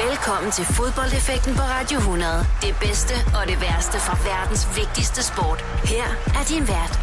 [0.00, 2.32] Velkommen til fodboldeffekten på Radio 100.
[2.62, 5.60] Det bedste og det værste fra verdens vigtigste sport.
[5.94, 6.06] Her
[6.38, 6.94] er din vært,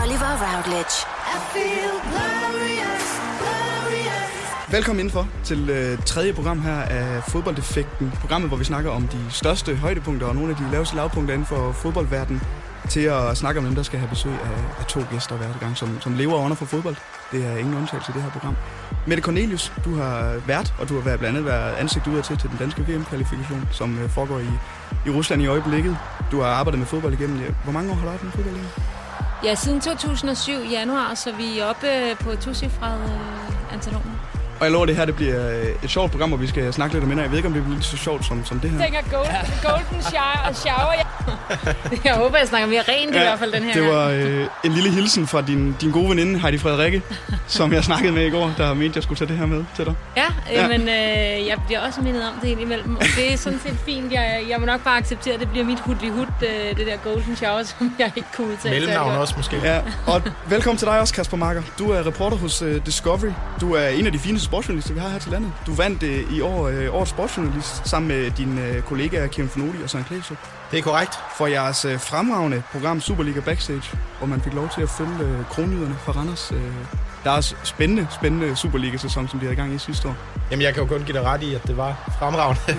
[0.00, 0.96] Oliver Routledge.
[1.34, 3.06] I feel glorious,
[3.40, 4.72] glorious.
[4.76, 8.12] Velkommen indenfor til øh, tredje program her af Fodboldeffekten.
[8.20, 11.46] Programmet, hvor vi snakker om de største højdepunkter og nogle af de laveste lavpunkter inden
[11.46, 12.42] for fodboldverdenen
[12.90, 15.76] til at snakke om dem, der skal have besøg af, af to gæster hver gang,
[15.76, 16.96] som, som lever under for fodbold.
[17.32, 18.56] Det er ingen undtagelse i det her program.
[19.06, 22.38] Mette Cornelius, du har været, og du har været blandt andet været ansigt udad til,
[22.38, 24.50] til den danske VM-kvalifikation, som øh, foregår i,
[25.06, 25.96] i Rusland i øjeblikket.
[26.30, 27.54] Du har arbejdet med fodbold igennem.
[27.64, 28.70] Hvor mange år har du arbejdet med fodbold igennem?
[29.44, 34.33] Ja, siden 2007 januar, så vi er oppe øh, på tocifret øh, år.
[34.60, 37.04] Og jeg lover, det her det bliver et sjovt program, hvor vi skal snakke lidt
[37.04, 38.78] om Jeg ved ikke, om det bliver lige så sjovt som, som det her.
[38.78, 41.04] Jeg tænker golden, golden shower.
[42.04, 44.46] jeg håber, jeg snakker mere rent ja, i hvert fald den her Det var øh,
[44.64, 47.02] en lille hilsen fra din, din gode veninde, Heidi Frederikke,
[47.46, 49.84] som jeg snakkede med i går, der mente, jeg skulle tage det her med til
[49.84, 49.94] dig.
[50.16, 50.68] Ja, ja.
[50.68, 52.96] men øh, jeg bliver også mindet om det indimellem.
[52.96, 54.12] Og det er sådan set fint.
[54.12, 56.96] Jeg, jeg må nok bare acceptere, at det bliver mit hudli hud, øh, det der
[57.04, 58.74] golden shower, som jeg ikke kunne udtale.
[58.74, 59.60] Mellemnavn også måske.
[59.64, 61.62] Ja, og velkommen til dig også, Kasper Marker.
[61.78, 63.32] Du er reporter hos uh, Discovery.
[63.60, 65.52] Du er en af de fineste sportsjournalister, vi har her til landet.
[65.66, 69.82] Du vandt uh, i år uh, årets sportsjournalist sammen med din uh, kollega Kieran Fonodi
[69.82, 70.34] og Søren Klæsø.
[70.70, 71.18] Det er korrekt.
[71.36, 75.44] For jeres uh, fremragende program Superliga Backstage, hvor man fik lov til at følge uh,
[75.50, 76.52] kronyderne fra Randers.
[77.24, 80.16] Der er også spændende, spændende Superliga-sæson, som de havde i gang i sidste år.
[80.50, 82.60] Jamen, jeg kan jo kun give dig ret i, at det var fremragende.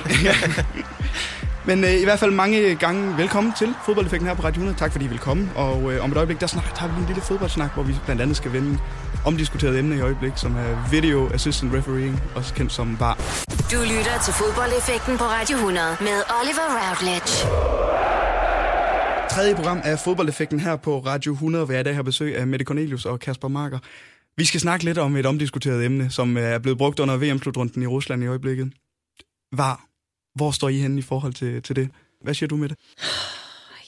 [1.68, 4.78] Men øh, i hvert fald mange gange velkommen til fodboldeffekten her på Radio 100.
[4.78, 5.50] Tak fordi I vil komme.
[5.56, 8.22] Og øh, om et øjeblik, der snak, tager vi en lille fodboldsnak, hvor vi blandt
[8.22, 8.80] andet skal vende
[9.26, 13.16] omdiskuteret emne i øjeblik, som er Video Assistant Refereeing, også kendt som VAR.
[13.72, 17.34] Du lytter til fodboldeffekten på Radio 100 med Oliver Routledge.
[19.30, 22.48] Tredje program af fodboldeffekten her på Radio 100, hvor jeg i dag har besøg af
[22.48, 23.80] Mette Cornelius og Kasper Marker.
[24.38, 27.88] Vi skal snakke lidt om et omdiskuteret emne, som er blevet brugt under VM-slutrunden i
[27.88, 28.72] Rusland i øjeblikket.
[29.52, 29.95] VAR.
[30.36, 31.90] Hvor står I henne i forhold til, til det?
[32.22, 32.78] Hvad siger du med det?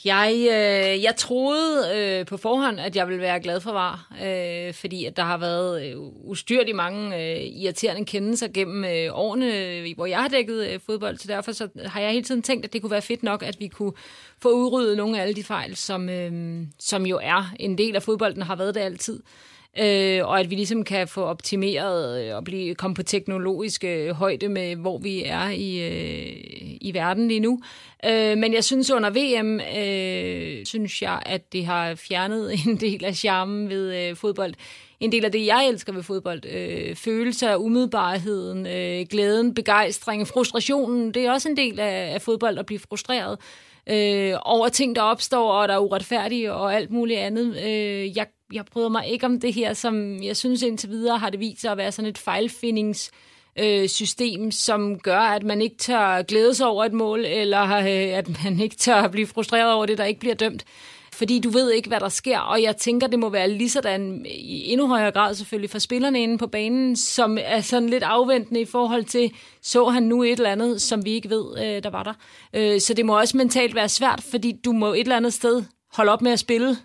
[0.06, 4.74] Jeg, øh, jeg troede øh, på forhånd, at jeg ville være glad for VAR, øh,
[4.74, 9.96] fordi at der har været øh, ustyrligt mange øh, irriterende kendelser gennem øh, årene, øh,
[9.96, 12.74] hvor jeg har dækket øh, fodbold, så derfor så har jeg hele tiden tænkt, at
[12.74, 13.94] det kunne være fedt nok, at vi kunne
[14.42, 18.04] få udryddet nogle af alle de fejl, som, øh, som jo er en del af
[18.04, 22.36] fodbolden, har været det altid øh, øh, og at vi ligesom kan få optimeret øh,
[22.36, 27.28] og blive, komme på teknologisk øh, højde med, hvor vi er i, øh, i verden
[27.28, 27.60] lige nu.
[28.06, 33.06] Øh, men jeg synes under VM, øh, synes jeg, at det har fjernet en del
[33.06, 34.54] af charmen ved øh, fodbold.
[35.00, 36.46] En del af det, jeg elsker ved fodbold.
[36.46, 41.14] Øh, følelser, umiddelbarheden, øh, glæden, begejstring, frustrationen.
[41.14, 43.38] Det er også en del af, af fodbold at blive frustreret
[43.90, 47.58] øh, over ting, der opstår, og der er uretfærdige og alt muligt andet.
[47.64, 51.30] Øh, jeg jeg bryder mig ikke om det her, som jeg synes indtil videre har
[51.30, 53.12] det vist sig at være sådan et fejlfindings
[53.60, 58.18] øh, system, som gør, at man ikke tør glæde sig over et mål, eller øh,
[58.18, 60.66] at man ikke tør blive frustreret over det, der ikke bliver dømt.
[61.18, 64.26] Fordi du ved ikke, hvad der sker, og jeg tænker, det må være lige sådan
[64.30, 68.62] i endnu højere grad selvfølgelig for spillerne inde på banen, som er sådan lidt afventende
[68.62, 71.90] i forhold til, så han nu et eller andet, som vi ikke ved, øh, der
[71.90, 72.14] var der.
[72.54, 75.64] Øh, så det må også mentalt være svært, fordi du må et eller andet sted
[75.94, 76.78] holde op med at spille,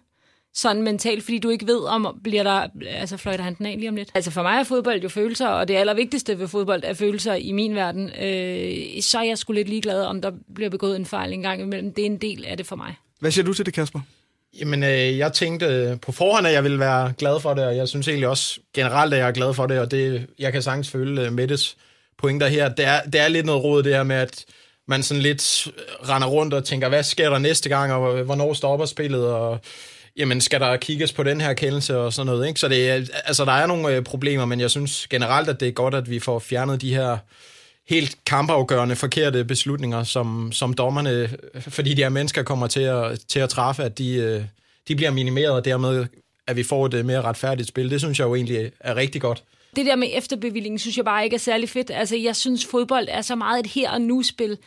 [0.54, 3.88] sådan mentalt, fordi du ikke ved, om bliver der, altså fløjter han den af lige
[3.88, 4.10] om lidt.
[4.14, 7.52] Altså for mig er fodbold jo følelser, og det allervigtigste ved fodbold er følelser i
[7.52, 8.10] min verden.
[8.22, 11.62] Øh, så er jeg sgu lidt ligeglad, om der bliver begået en fejl en gang
[11.62, 11.94] imellem.
[11.94, 12.96] Det er en del af det for mig.
[13.20, 14.00] Hvad siger du til det, Kasper?
[14.58, 17.76] Jamen, øh, jeg tænkte øh, på forhånd, at jeg ville være glad for det, og
[17.76, 20.62] jeg synes egentlig også generelt, at jeg er glad for det, og det, jeg kan
[20.62, 21.76] sagtens føle uh, Mettes
[22.18, 22.68] pointer her.
[22.68, 24.44] Det er, det er lidt noget råd, det her med, at
[24.88, 28.52] man sådan lidt øh, render rundt og tænker, hvad sker der næste gang, og hvornår
[28.52, 29.60] stopper spillet, og
[30.16, 32.48] jamen skal der kigges på den her kendelse og sådan noget.
[32.48, 32.60] Ikke?
[32.60, 35.72] Så det, altså, der er nogle øh, problemer, men jeg synes generelt, at det er
[35.72, 37.18] godt, at vi får fjernet de her
[37.88, 43.40] helt kampafgørende forkerte beslutninger, som, som dommerne, fordi de her mennesker kommer til at, til
[43.40, 44.42] at træffe, at de, øh,
[44.88, 46.06] de bliver minimeret, og dermed
[46.46, 47.90] at vi får et øh, mere retfærdigt spil.
[47.90, 49.42] Det synes jeg jo egentlig er rigtig godt.
[49.76, 51.90] Det der med efterbevillingen, synes jeg bare ikke er særlig fedt.
[51.94, 54.58] Altså, jeg synes, fodbold er så meget et her og nu spil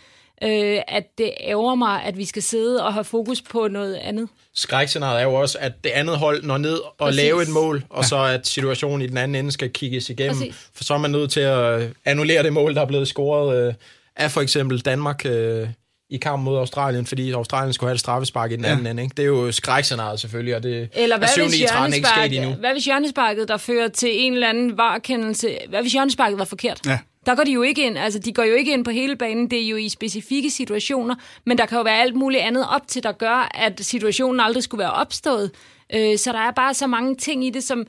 [0.43, 4.29] øh, at det ærger mig, at vi skal sidde og have fokus på noget andet.
[4.53, 7.21] Skrækscenariet er jo også, at det andet hold når ned og Præcis.
[7.21, 8.07] lave et mål, og ja.
[8.07, 10.37] så at situationen i den anden ende skal kigges igennem.
[10.37, 10.69] Præcis.
[10.73, 13.73] For så er man nødt til at annullere det mål, der er blevet scoret øh,
[14.15, 15.67] af for eksempel Danmark øh,
[16.09, 18.71] i kamp mod Australien, fordi Australien skulle have et straffespark i den ja.
[18.71, 19.03] anden ende.
[19.03, 19.13] Ikke?
[19.17, 21.55] Det er jo skrækscenariet selvfølgelig, og det Eller hvad er hvis
[21.95, 22.53] ikke sket endnu.
[22.53, 26.79] Hvad hvis hjørnesparket, der fører til en eller anden varkendelse, hvad hvis hjørnesparket var forkert?
[26.85, 26.99] Ja.
[27.25, 29.51] Der går de jo ikke ind, altså de går jo ikke ind på hele banen,
[29.51, 32.87] det er jo i specifikke situationer, men der kan jo være alt muligt andet op
[32.87, 35.51] til, der gør, at situationen aldrig skulle være opstået.
[35.95, 37.85] Øh, så der er bare så mange ting i det, som...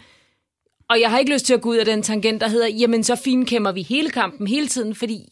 [0.88, 3.05] Og jeg har ikke lyst til at gå ud af den tangent, der hedder, jamen
[3.05, 5.29] så finkæmmer vi hele kampen hele tiden, fordi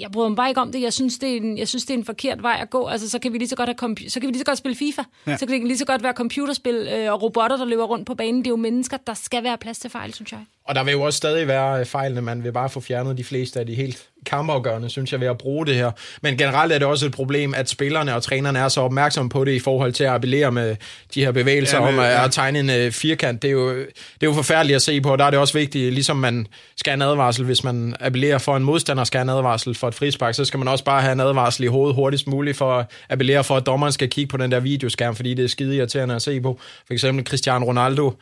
[0.00, 0.82] jeg bryder mig bare ikke om det.
[0.82, 2.86] Jeg synes, det er en, jeg synes, det er en forkert vej at gå.
[2.86, 4.76] Altså, så kan vi lige så godt, have så kan vi lige så godt spille
[4.76, 5.02] FIFA.
[5.26, 5.36] Ja.
[5.36, 8.14] Så kan det lige så godt være computerspil øh, og robotter, der løber rundt på
[8.14, 8.38] banen.
[8.38, 10.40] Det er jo mennesker, der skal være plads til fejl, synes jeg.
[10.68, 12.20] Og der vil jo også stadig være fejlene.
[12.20, 15.38] Man vil bare få fjernet de fleste af de helt kampafgørende, synes jeg, ved at
[15.38, 15.90] bruge det her.
[16.22, 19.44] Men generelt er det også et problem, at spillerne og trænerne er så opmærksomme på
[19.44, 20.76] det i forhold til at appellere med
[21.14, 22.24] de her bevægelser ja, men, om at, ja.
[22.24, 23.42] at tegne en uh, firkant.
[23.42, 23.86] Det er, jo, det
[24.22, 26.46] er jo forfærdeligt at se på, og der er det også vigtigt, ligesom man
[26.76, 29.88] skal have en advarsel, hvis man appellerer for en modstander, skal have en advarsel for
[29.88, 32.78] et frispark, så skal man også bare have en advarsel i hovedet hurtigst muligt for
[32.78, 35.76] at appellere for, at dommeren skal kigge på den der videoskærm, fordi det er skide
[35.76, 36.60] irriterende at se på.
[36.86, 38.12] For eksempel Cristiano Ronaldo,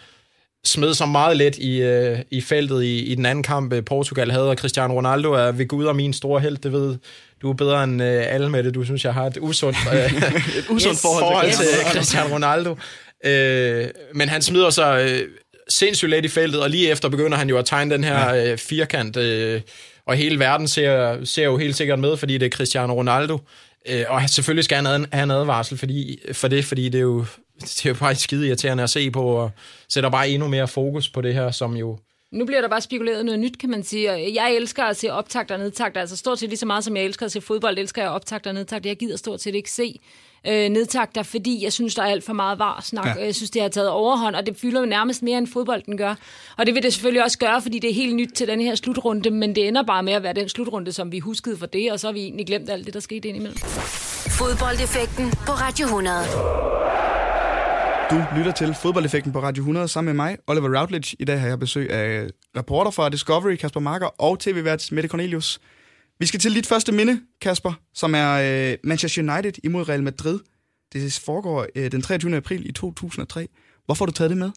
[0.66, 4.30] smed så meget let i, øh, i feltet i, i den anden kamp, øh, Portugal
[4.30, 6.96] havde, og Cristiano Ronaldo er ved Gud og min store held, det ved
[7.44, 8.74] du er bedre end øh, alle med det.
[8.74, 10.12] Du synes, jeg har et usundt, øh,
[10.58, 12.76] et usundt yes, forhold, forhold til, til Cristiano Ronaldo.
[13.24, 15.28] Øh, men han smider så øh,
[15.68, 18.58] sindssygt let i feltet, og lige efter begynder han jo at tegne den her øh,
[18.58, 19.60] firkant, øh,
[20.06, 23.38] og hele verden ser, ser jo helt sikkert med, fordi det er Cristiano Ronaldo.
[23.88, 27.24] Øh, og selvfølgelig skal han have en advarsel fordi, for det, fordi det er jo
[27.76, 29.50] det er jo bare skide irriterende at se på, og
[29.88, 31.98] sætter bare endnu mere fokus på det her, som jo
[32.34, 34.34] nu bliver der bare spekuleret noget nyt, kan man sige.
[34.34, 35.96] Jeg elsker at se optakt og nedtakt.
[35.96, 38.46] Altså stort set lige så meget, som jeg elsker at se fodbold, elsker jeg optakt
[38.46, 38.86] og nedtakt.
[38.86, 40.00] Jeg gider stort set ikke se
[40.46, 43.06] øh, nedtakter, fordi jeg synes, der er alt for meget var snak.
[43.06, 43.24] Ja.
[43.24, 46.14] Jeg synes, det har taget overhånd, og det fylder jo nærmest mere, end fodbolden gør.
[46.56, 48.74] Og det vil det selvfølgelig også gøre, fordi det er helt nyt til den her
[48.74, 51.92] slutrunde, men det ender bare med at være den slutrunde, som vi huskede for det,
[51.92, 53.58] og så har vi egentlig glemt alt det, der skete indimellem.
[54.38, 57.13] Fodboldeffekten på Radio 100.
[58.10, 61.16] Du lytter til fodboldeffekten på Radio 100 sammen med mig, Oliver Routledge.
[61.18, 65.60] I dag har jeg besøg af reporter fra Discovery, Kasper Marker, og tv-vært Mette Cornelius.
[66.18, 68.32] Vi skal til dit første minde, Kasper, som er
[68.72, 70.38] øh, Manchester United imod Real Madrid.
[70.92, 72.36] Det foregår øh, den 23.
[72.36, 73.48] april i 2003.
[73.86, 74.50] Hvorfor har du taget det med?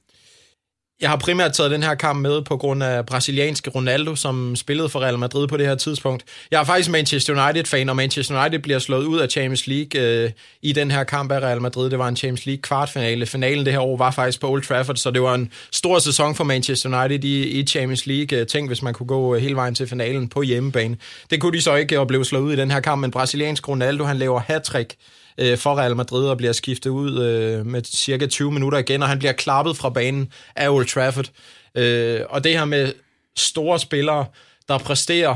[1.02, 4.90] Jeg har primært taget den her kamp med på grund af brasilianske Ronaldo, som spillede
[4.90, 6.24] for Real Madrid på det her tidspunkt.
[6.52, 10.32] Jeg er faktisk Manchester United-fan, og Manchester United bliver slået ud af Champions League øh,
[10.62, 11.90] i den her kamp af Real Madrid.
[11.90, 13.26] Det var en Champions League kvartfinale.
[13.26, 16.36] Finalen det her år var faktisk på Old Trafford, så det var en stor sæson
[16.36, 18.40] for Manchester United i, i Champions League.
[18.40, 20.98] Øh, tænk, hvis man kunne gå øh, hele vejen til finalen på hjemmebane.
[21.30, 23.68] Det kunne de så ikke, og blev slået ud i den her kamp, men brasiliansk
[23.68, 24.96] Ronaldo, han laver hat-trick
[25.38, 29.10] øh, for Real Madrid og bliver skiftet ud øh, med cirka 20 minutter igen, og
[29.10, 31.30] han bliver klappet fra banen af Old Trafford.
[31.75, 32.94] Øh, og det her med
[33.38, 34.25] store spillere,
[34.68, 35.36] der præsterer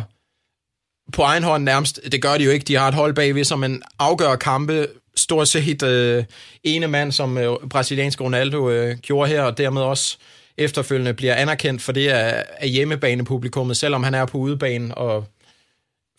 [1.14, 3.64] på egen hånd nærmest, det gør de jo ikke, de har et hold bagved, som
[3.64, 6.24] en afgør kampe, stort set øh,
[6.64, 10.18] ene mand, som øh, brasiliansk Ronaldo øh, gjorde her, og dermed også
[10.58, 15.26] efterfølgende bliver anerkendt for det af, af hjemmebanepublikummet, selvom han er på udebane og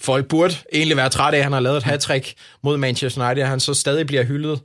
[0.03, 3.43] folk burde egentlig være trætte af, at han har lavet et hat mod Manchester United,
[3.43, 4.61] at han så stadig bliver hyldet,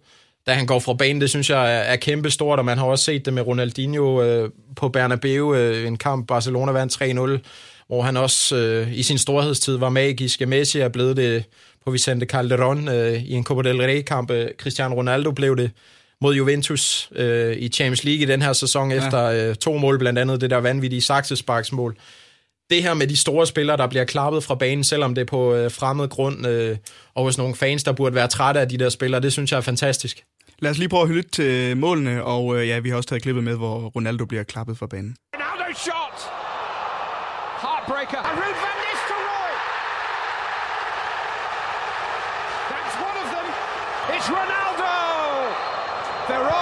[0.47, 1.21] da han går fra banen.
[1.21, 4.23] Det synes jeg er, er kæmpe stort, og man har også set det med Ronaldinho
[4.23, 9.17] øh, på Bernabeu, øh, en kamp Barcelona vandt 3-0, hvor han også øh, i sin
[9.17, 10.47] storhedstid var magisk.
[10.47, 11.43] Messi er blevet det
[11.85, 14.31] på Vicente Calderón øh, i en Copa del Rey-kamp.
[14.57, 15.71] Cristiano Ronaldo blev det
[16.21, 18.97] mod Juventus øh, i Champions League i den her sæson, ja.
[18.97, 21.97] efter øh, to mål, blandt andet det der vanvittige saksesparksmål
[22.69, 25.53] det her med de store spillere, der bliver klappet fra banen, selvom det er på
[25.53, 26.77] øh, fremmed grund, øh,
[27.15, 29.57] og hos nogle fans, der burde være trætte af de der spillere, det synes jeg
[29.57, 30.23] er fantastisk.
[30.59, 33.09] Lad os lige prøve at høre lidt til målene, og øh, ja, vi har også
[33.09, 35.15] taget klippet med, hvor Ronaldo bliver klappet fra banen.
[35.35, 36.19] Ronaldo shot!
[37.63, 38.19] Heartbreaker!
[38.29, 39.53] And Ruud van Nistelrooy!
[42.73, 43.47] That's one of them!
[44.15, 44.94] It's Ronaldo!
[46.30, 46.56] They're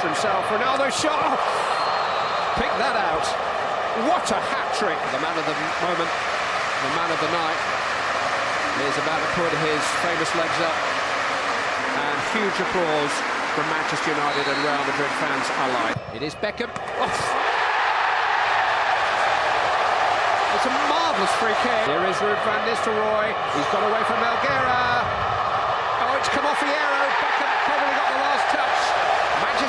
[0.00, 0.48] for himself.
[0.48, 1.36] Ronaldo shot.
[2.56, 3.26] Pick that out.
[4.08, 4.96] What a hat trick.
[5.12, 5.52] The man of the
[5.84, 7.60] moment, the man of the night,
[8.88, 10.78] is about to put his famous legs up.
[12.00, 13.12] And huge applause
[13.52, 15.96] from Manchester United and Real Madrid fans alike.
[16.16, 16.72] It is Beckham.
[16.96, 17.12] Oh.
[20.56, 21.84] It's a marvellous free kick.
[21.84, 23.36] Here is Ruud van Nistelrooy.
[23.52, 25.04] He's got away from Elguera.
[26.08, 27.04] Oh, it's come off the arrow.
[27.20, 27.49] Beckham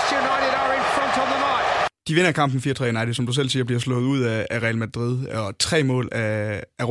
[0.02, 1.88] Manchester United are in front on the night.
[2.08, 4.78] De vinder kampen 4-3 United, som du selv siger, bliver slået ud af, af Real
[4.78, 6.86] Madrid, og tre mål af, af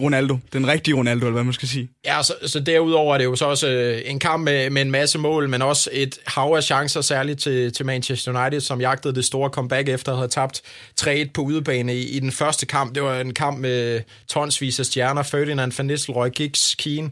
[0.00, 1.88] Ronaldo, den rigtige Ronaldo, eller hvad man skal sige.
[2.04, 4.90] Ja, så, så derudover er det jo så også øh, en kamp med, med en
[4.90, 9.14] masse mål, men også et hav af chancer, særligt til, til Manchester United, som jagtede
[9.14, 10.62] det store comeback efter at have tabt
[11.00, 12.94] 3-1 på udebane i, i den første kamp.
[12.94, 17.10] Det var en kamp med tonsvis af stjerner, Ferdinand van Nistelrooy, Giggs, Keane,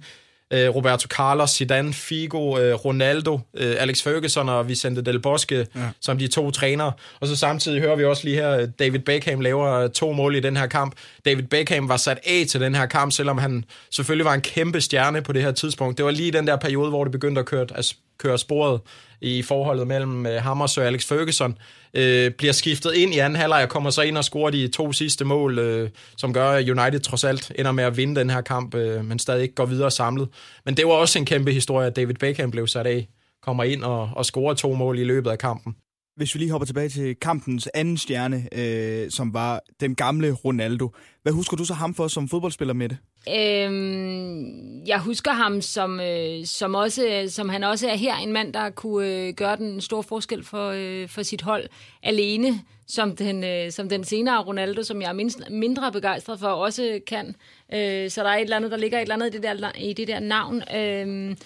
[0.51, 5.81] øh, Roberto Carlos, Zidane, Figo, øh, Ronaldo, øh, Alex Ferguson og Vicente Del Bosque ja.
[6.01, 6.93] som de to trænere.
[7.21, 10.57] Og så samtidig hører vi også lige her, David Beckham laver to mål i den
[10.57, 10.95] her kamp.
[11.25, 14.81] David Beckham var sat af til den her kamp, selvom han selvfølgelig var en kæmpe
[14.81, 15.99] stjerne på det her tidspunkt.
[15.99, 18.81] Det var lige den der periode, hvor det begyndte at køre, altså kører sporet
[19.21, 21.59] i forholdet mellem øh, og Alex Ferguson.
[21.95, 24.93] Øh, bliver skiftet ind i anden halvleg og kommer så ind og scorer de to
[24.93, 28.41] sidste mål, øh, som gør, at United trods alt ender med at vinde den her
[28.41, 30.29] kamp, øh, men stadig ikke går videre samlet.
[30.65, 33.09] Men det var også en kæmpe historie, at David Beckham blev sat af,
[33.43, 35.75] kommer ind og, og scorer to mål i løbet af kampen.
[36.19, 40.91] Hvis vi lige hopper tilbage til kampens anden stjerne, øh, som var den gamle Ronaldo.
[41.23, 42.97] Hvad husker du så ham for som fodboldspiller med det?
[43.29, 48.53] Øhm, jeg husker ham som, øh, som, også, som han også er her, en mand,
[48.53, 51.69] der kunne øh, gøre den store forskel for, øh, for sit hold
[52.03, 56.49] alene, som den, øh, som den senere Ronaldo, som jeg er mindst, mindre begejstret for,
[56.49, 57.27] også kan.
[57.75, 59.73] Øh, så der er et eller andet, der ligger et eller andet i det der,
[59.79, 60.63] i det der navn.
[60.77, 61.37] Øh,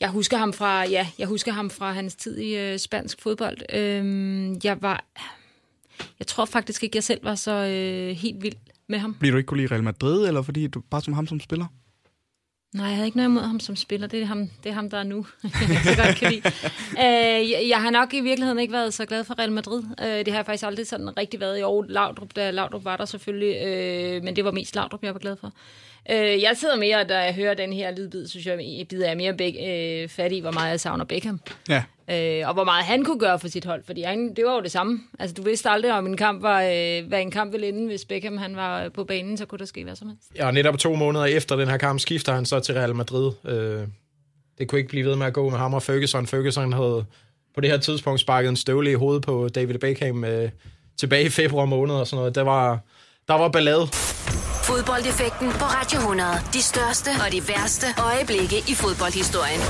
[0.00, 3.58] jeg husker ham fra, ja, jeg husker ham fra hans tid i øh, spansk fodbold.
[3.74, 5.04] Øh, jeg var,
[6.18, 8.56] jeg tror faktisk ikke, jeg selv var så øh, helt vild
[8.88, 9.14] med ham.
[9.14, 11.66] Bliver du ikke kunne lide Real Madrid, eller fordi du bare som ham som spiller?
[12.74, 14.06] Nej, jeg havde ikke noget imod ham som spiller.
[14.06, 15.26] Det er ham, det er ham der er nu.
[15.42, 16.42] jeg så godt kan lide.
[16.98, 19.82] Øh, jeg, jeg har nok i virkeligheden ikke været så glad for Real Madrid.
[20.02, 21.84] Øh, det har jeg faktisk aldrig sådan rigtig været i år.
[21.88, 25.36] Laudrup, da Laudrup var der selvfølgelig, øh, men det var mest Laudrup, jeg var glad
[25.36, 25.52] for.
[26.10, 29.34] Øh, jeg sidder mere, da jeg hører den her lydbid, synes jeg, jeg er mere
[29.34, 31.40] beg, øh, fat i, hvor meget jeg savner Beckham.
[31.68, 31.82] Ja.
[32.10, 34.60] Øh, og hvor meget han kunne gøre for sit hold, fordi han, det var jo
[34.60, 35.00] det samme.
[35.18, 37.86] Altså, du vidste aldrig, om en kamp var, øh, hvad en kamp ville ende.
[37.86, 40.22] Hvis Beckham han var på banen, så kunne der ske hvad som helst.
[40.36, 43.32] Ja, og netop to måneder efter den her kamp skifter han så til Real Madrid.
[43.44, 43.86] Øh,
[44.58, 46.26] det kunne ikke blive ved med at gå med ham og Ferguson.
[46.26, 47.04] Ferguson havde
[47.54, 50.50] på det her tidspunkt sparket en støvle i hovedet på David Beckham øh,
[50.98, 52.34] tilbage i februar måned og sådan noget.
[52.34, 52.78] Der var,
[53.28, 53.86] der var ballade.
[54.70, 56.30] Fodboldeffekten på Radio 100.
[56.52, 59.62] De største og de værste øjeblikke i fodboldhistorien.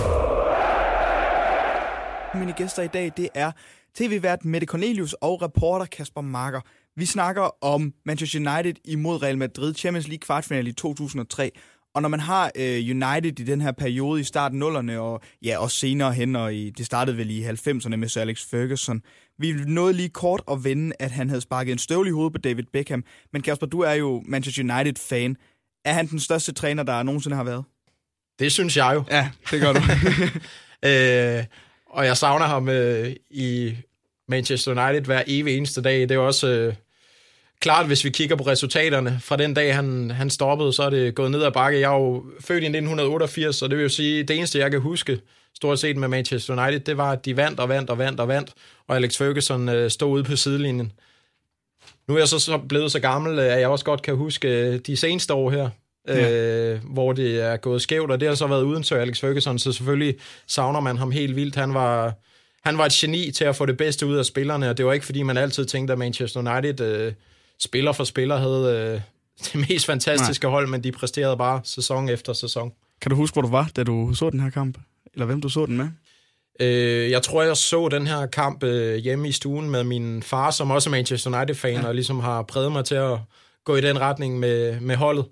[2.40, 3.50] Mine gæster i dag, det er
[3.94, 6.60] tv-vært Mette Cornelius og reporter Kasper Marker.
[6.96, 11.50] Vi snakker om Manchester United imod Real Madrid, Champions League kvartfinale i 2003.
[11.94, 15.58] Og når man har øh, United i den her periode i starten nullerne, og ja,
[15.58, 19.02] også senere hen, og i, det startede vel i 90'erne med Sir Alex Ferguson.
[19.38, 22.38] Vi nåede lige kort at vende, at han havde sparket en støvle i hovedet på
[22.38, 23.04] David Beckham.
[23.32, 25.36] Men Kasper, du er jo Manchester United-fan.
[25.84, 27.64] Er han den største træner, der nogensinde har været?
[28.38, 29.04] Det synes jeg jo.
[29.10, 29.80] Ja, det gør du.
[30.88, 31.44] øh,
[31.86, 33.76] og jeg savner ham øh, i
[34.28, 36.00] Manchester United hver evig eneste dag.
[36.00, 36.74] Det er også øh,
[37.60, 39.20] klart, hvis vi kigger på resultaterne.
[39.22, 41.80] Fra den dag, han, han stoppede, så er det gået ned ad bakke.
[41.80, 44.80] Jeg er jo født i 1988, og det vil jo sige, det eneste, jeg kan
[44.80, 45.20] huske
[45.58, 48.28] stort set med Manchester United, det var, at de vandt og vandt og vandt og
[48.28, 48.52] vandt,
[48.88, 50.92] og Alex Ferguson øh, stod ude på sidelinjen.
[52.08, 54.78] Nu er jeg så, så blevet så gammel, at jeg også godt kan huske øh,
[54.78, 55.70] de seneste år her,
[56.08, 56.30] ja.
[56.30, 59.58] øh, hvor det er gået skævt, og det har så været uden Sir Alex Ferguson,
[59.58, 61.56] så selvfølgelig savner man ham helt vildt.
[61.56, 62.14] Han var,
[62.64, 64.92] han var et geni til at få det bedste ud af spillerne, og det var
[64.92, 67.12] ikke, fordi man altid tænkte, at Manchester United øh,
[67.60, 69.00] spiller for spiller havde øh,
[69.52, 70.50] det mest fantastiske Nej.
[70.50, 72.72] hold, men de præsterede bare sæson efter sæson.
[73.00, 74.78] Kan du huske, hvor du var, da du så den her kamp?
[75.18, 75.88] Eller hvem du så den med?
[76.60, 80.50] Øh, jeg tror, jeg så den her kamp øh, hjemme i stuen med min far,
[80.50, 81.86] som også er Manchester United-fan, ja.
[81.86, 83.18] og ligesom har præget mig til at
[83.64, 85.26] gå i den retning med, med holdet.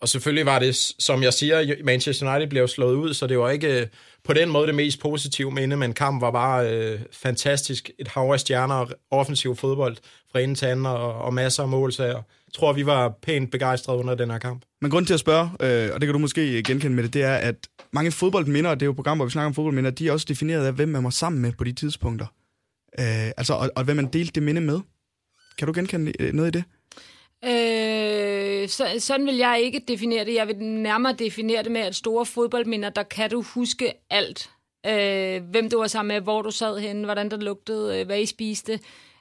[0.00, 3.50] Og selvfølgelig var det, som jeg siger, Manchester United blev slået ud, så det var
[3.50, 3.86] ikke øh,
[4.24, 7.90] på den måde det mest positive minde, men kampen var bare øh, fantastisk.
[7.98, 9.96] Et hav af stjerner og offensiv fodbold
[10.32, 12.22] fra ende til anden og, og masser af mål, så jeg
[12.54, 14.62] tror, vi var pænt begejstrede under den her kamp.
[14.80, 17.22] Men grund til at spørge, øh, og det kan du måske genkende med det, det
[17.22, 17.56] er, at
[17.92, 20.66] mange fodboldminder, det er jo program, hvor vi snakker om fodboldminder, de er også defineret
[20.66, 22.26] af, hvem man var sammen med på de tidspunkter.
[22.98, 24.80] Øh, altså, og, og hvem man delte det minde med.
[25.58, 26.64] Kan du genkende øh, noget i det?
[27.44, 30.34] Øh, så, sådan vil jeg ikke definere det.
[30.34, 34.50] Jeg vil nærmere definere det med, at store fodboldminder, der kan du huske alt.
[34.86, 38.20] Øh, hvem du var sammen med, hvor du sad henne, hvordan der lugtede, øh, hvad
[38.20, 38.72] I spiste.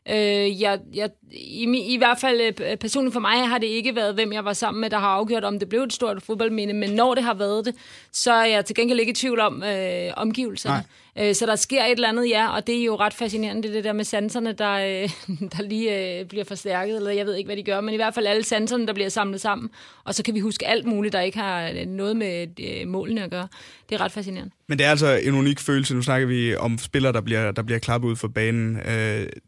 [0.09, 4.15] Øh, jeg, jeg, i, I hvert fald øh, personligt for mig har det ikke været,
[4.15, 6.89] hvem jeg var sammen med, der har afgjort, om det blev et stort fodboldminde, men
[6.89, 7.75] når det har været det,
[8.11, 10.75] så er jeg til gengæld ikke i tvivl om øh, omgivelserne.
[10.75, 10.83] Nej.
[11.19, 13.73] Øh, så der sker et eller andet, ja, og det er jo ret fascinerende, det,
[13.73, 15.09] det der med sanserne, der, øh,
[15.57, 18.13] der lige øh, bliver forstærket, eller jeg ved ikke, hvad de gør, men i hvert
[18.13, 19.69] fald alle sanserne, der bliver samlet sammen,
[20.03, 23.47] og så kan vi huske alt muligt, der ikke har noget med målene at gøre.
[23.89, 24.51] Det er ret fascinerende.
[24.67, 25.95] Men det er altså en unik følelse.
[25.95, 28.75] Nu snakker vi om spillere, der bliver, der bliver klappet ud for banen.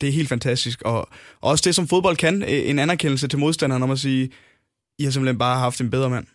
[0.01, 1.09] det er helt fantastisk, og
[1.41, 4.29] også det, som fodbold kan, en anerkendelse til modstanderen om at sige,
[4.99, 6.25] I har simpelthen bare haft en bedre mand.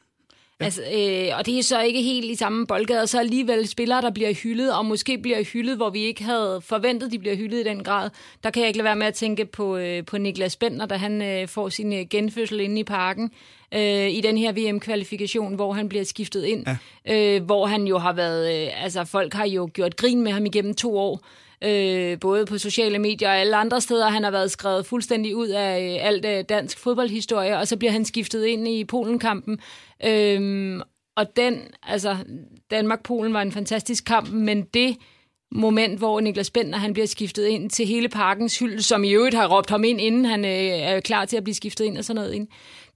[0.61, 0.65] Ja.
[0.65, 4.11] Altså, øh, og det er så ikke helt i samme boldgade, så alligevel spillere, der
[4.11, 7.65] bliver hyldet, og måske bliver hyldet, hvor vi ikke havde forventet, de bliver hyldet i
[7.65, 8.11] den grad.
[8.43, 10.97] Der kan jeg ikke lade være med at tænke på, øh, på Niklas Bentner, da
[10.97, 13.31] han øh, får sin øh, genfødsel inde i parken
[13.75, 16.67] øh, i den her VM-kvalifikation, hvor han bliver skiftet ind.
[17.07, 17.37] Ja.
[17.37, 20.47] Øh, hvor han jo har været, øh, altså folk har jo gjort grin med ham
[20.47, 21.21] igennem to år
[21.65, 24.09] øh, både på sociale medier og alle andre steder.
[24.09, 27.93] Han har været skrevet fuldstændig ud af øh, alt øh, dansk fodboldhistorie, og så bliver
[27.93, 29.59] han skiftet ind i Polen-kampen.
[30.05, 30.81] Øh,
[31.17, 32.17] og den, altså
[32.71, 34.97] Danmark-Polen var en fantastisk kamp, men det
[35.53, 39.35] moment, hvor Niklas Bender han bliver skiftet ind til hele parkens hylde, som i øvrigt
[39.35, 42.05] har råbt ham ind, inden han øh, er klar til at blive skiftet ind og
[42.05, 42.49] sådan noget ind.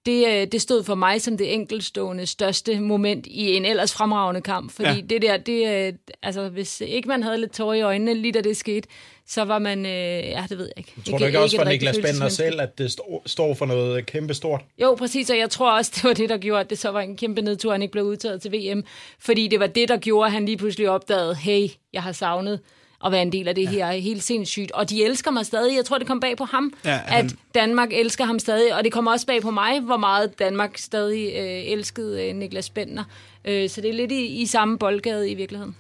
[0.07, 4.41] Det, øh, det stod for mig som det enkeltstående største moment i en ellers fremragende
[4.41, 5.01] kamp, fordi ja.
[5.11, 5.93] det der, det, øh,
[6.23, 8.89] altså hvis ikke man havde lidt tår i øjnene lige da det skete,
[9.27, 9.93] så var man, øh,
[10.29, 11.11] ja, det ved jeg ikke.
[11.11, 14.61] Tror du ikke også for Niklas Bender selv, at det står for noget kæmpe stort?
[14.83, 17.01] Jo, præcis, og jeg tror også, det var det, der gjorde, at det så var
[17.01, 18.85] en kæmpe nedtur, han ikke blev udtaget til VM,
[19.19, 22.61] fordi det var det, der gjorde, at han lige pludselig opdagede, hey, jeg har savnet
[23.05, 23.71] at være en del af det ja.
[23.71, 23.93] her.
[23.93, 24.73] Helt sindssygt.
[24.73, 25.77] Og de elsker mig stadig.
[25.77, 27.27] Jeg tror, det kom bag på ham, ja, han...
[27.27, 28.75] at Danmark elsker ham stadig.
[28.75, 32.71] Og det kommer også bag på mig, hvor meget Danmark stadig øh, elskede øh, Niklas
[32.71, 33.05] Bender.
[33.45, 35.77] Øh, så det er lidt i, i samme boldgade i virkeligheden.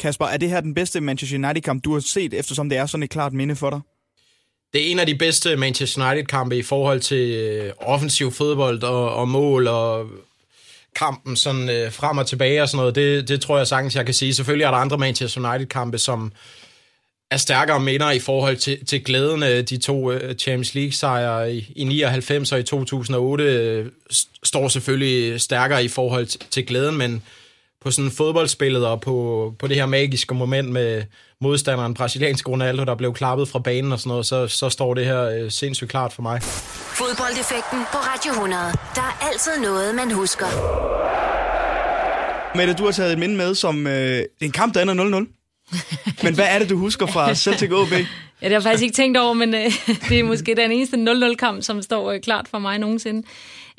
[0.00, 3.02] Kasper, er det her den bedste Manchester United-kamp, du har set, eftersom det er sådan
[3.02, 3.80] et klart minde for dig?
[4.72, 9.14] Det er en af de bedste Manchester United-kampe i forhold til øh, offensiv fodbold og,
[9.14, 10.06] og mål og
[10.96, 12.94] kampen sådan øh, frem og tilbage og sådan noget.
[12.94, 14.34] Det, det tror jeg sagtens, jeg kan sige.
[14.34, 16.32] Selvfølgelig er der andre Manchester United-kampe, som
[17.30, 21.72] er stærkere minder i forhold til, til glæden af de to øh, Champions League-sejre i,
[21.76, 23.86] i 99 og i 2008 uh, øh,
[24.42, 27.22] står selvfølgelig stærkere i forhold til, til glæden, men
[27.80, 31.02] på sådan fodboldspillet og på, på det her magiske moment med
[31.40, 35.04] modstanderen, brasiliansk Ronaldo, der blev klappet fra banen og sådan noget, så, så står det
[35.04, 36.42] her øh, sindssygt klart for mig.
[36.42, 38.62] Fodboldeffekten på Radio 100.
[38.94, 40.46] Der er altid noget, man husker.
[42.56, 45.34] Mette, du har taget et minde med, som øh, en kamp, der ender 0-0.
[46.24, 47.92] Men hvad er det, du husker fra Celtic OB?
[47.92, 48.06] Ja, det
[48.42, 49.72] har jeg faktisk ikke tænkt over, men øh,
[50.08, 53.26] det er måske den eneste 0-0-kamp, som står øh, klart for mig nogensinde.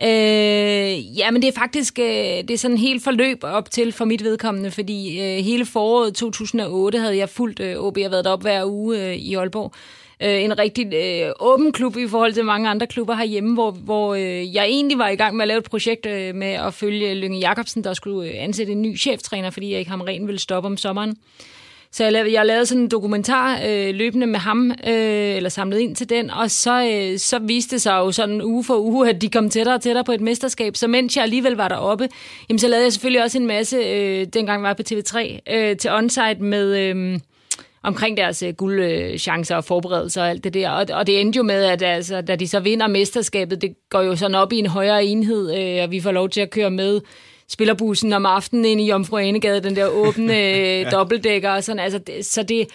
[0.04, 3.92] Øh, ja, men det er faktisk øh, det er sådan en helt forløb op til
[3.92, 8.26] for mit vedkommende, fordi øh, hele foråret 2008 havde jeg fuldt øh, OB og været
[8.26, 9.74] deroppe hver uge øh, i Aalborg.
[10.24, 14.16] Øh, en rigtig øh, åben klub i forhold til mange andre klubber herhjemme, hvor, hvor
[14.16, 17.14] øh, jeg egentlig var i gang med at lave et projekt øh, med at følge
[17.14, 20.68] Lønge Jacobsen, der skulle øh, ansætte en ny cheftræner, fordi jeg ikke ham ville stoppe
[20.68, 21.16] om sommeren.
[21.92, 25.80] Så jeg lavede, jeg lavede sådan en dokumentar øh, løbende med ham, øh, eller samlet
[25.80, 29.10] ind til den, og så, øh, så viste det sig jo sådan uge for uge,
[29.10, 30.76] at de kom tættere og tættere på et mesterskab.
[30.76, 32.10] Så mens jeg alligevel var deroppe,
[32.50, 35.78] jamen, så lavede jeg selvfølgelig også en masse, øh, dengang var jeg på TV3, øh,
[35.78, 36.78] til onsite med...
[36.78, 37.20] Øh,
[37.84, 40.70] omkring deres øh, guldchancer og forberedelser og alt det der.
[40.70, 44.02] Og, og det endte jo med, at altså, da de så vinder mesterskabet, det går
[44.02, 46.72] jo sådan op i en højere enhed, øh, og vi får lov til at køre
[46.72, 47.02] med
[47.50, 50.90] spillerbussen om aftenen ind i Jomfru Anegade, den der åbne ja.
[50.90, 51.80] dobbeltdækker og sådan.
[51.80, 52.68] Altså, det, så det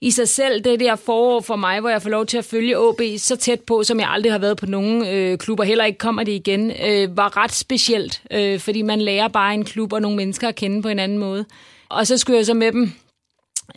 [0.00, 2.78] i sig selv, det der forår for mig, hvor jeg får lov til at følge
[2.78, 5.98] OB så tæt på, som jeg aldrig har været på nogen øh, klubber, heller ikke
[5.98, 10.02] kommer det igen, øh, var ret specielt, øh, fordi man lærer bare en klub og
[10.02, 11.44] nogle mennesker at kende på en anden måde.
[11.88, 12.92] Og så skulle jeg så med dem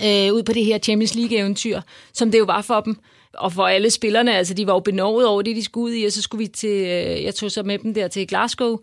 [0.03, 1.81] øh, ud på det her Champions League-eventyr,
[2.13, 2.97] som det jo var for dem
[3.33, 6.05] og for alle spillerne, altså de var jo benovet over det, de skulle ud i,
[6.05, 8.77] og så skulle vi til, øh, jeg tog så med dem der til Glasgow,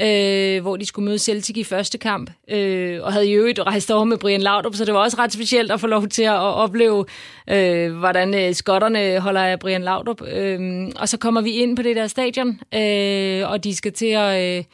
[0.00, 3.90] øh, hvor de skulle møde Celtic i første kamp, øh, og havde i øvrigt rejst
[3.90, 6.38] over med Brian Laudrup, så det var også ret specielt at få lov til at
[6.38, 7.04] opleve,
[7.50, 10.22] øh, hvordan øh, skotterne holder af Brian Laudrup.
[10.22, 14.06] Øh, og så kommer vi ind på det der stadion, øh, og de skal til
[14.06, 14.64] at, øh,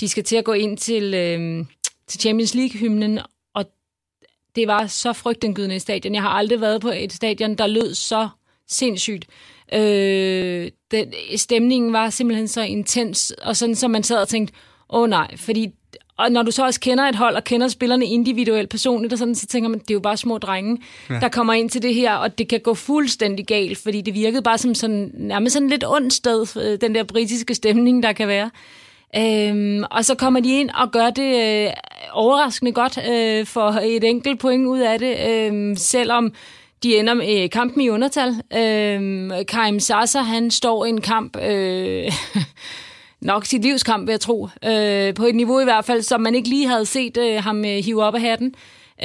[0.00, 1.64] de skal til at gå ind til, øh,
[2.08, 3.20] til Champions League-hymnen,
[3.54, 3.64] og
[4.56, 6.14] det var så frygtindgydende i stadion.
[6.14, 8.28] Jeg har aldrig været på et stadion, der lød så
[8.68, 9.26] sindssygt.
[9.72, 14.54] Øh, den, stemningen var simpelthen så intens, og sådan, så man sad og tænkte,
[14.90, 15.70] åh oh, nej, fordi
[16.18, 19.34] og når du så også kender et hold og kender spillerne individuelt personligt, og sådan,
[19.34, 20.78] så tænker man, det er jo bare små drenge,
[21.10, 21.18] ja.
[21.20, 24.42] der kommer ind til det her, og det kan gå fuldstændig galt, fordi det virkede
[24.42, 28.28] bare som sådan, nærmest sådan lidt ondt sted, øh, den der britiske stemning, der kan
[28.28, 28.50] være.
[29.16, 31.72] Øhm, og så kommer de ind og gør det øh,
[32.12, 36.32] overraskende godt øh, for et enkelt point ud af det, øh, selvom
[36.82, 38.28] de ender med øh, kampen i undertal.
[38.28, 42.12] Øh, Karim Sasa, han står i en kamp, øh,
[43.20, 46.34] nok sit livskamp, vil jeg tro, øh, på et niveau i hvert fald, som man
[46.34, 48.54] ikke lige havde set øh, ham øh, hive op af hatten.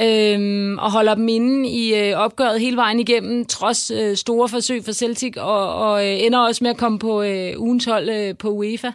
[0.00, 4.84] Øhm, og holder dem inde i øh, opgøret hele vejen igennem, trods øh, store forsøg
[4.84, 8.36] for Celtic, og, og øh, ender også med at komme på øh, ugens hold øh,
[8.36, 8.90] på UEFA.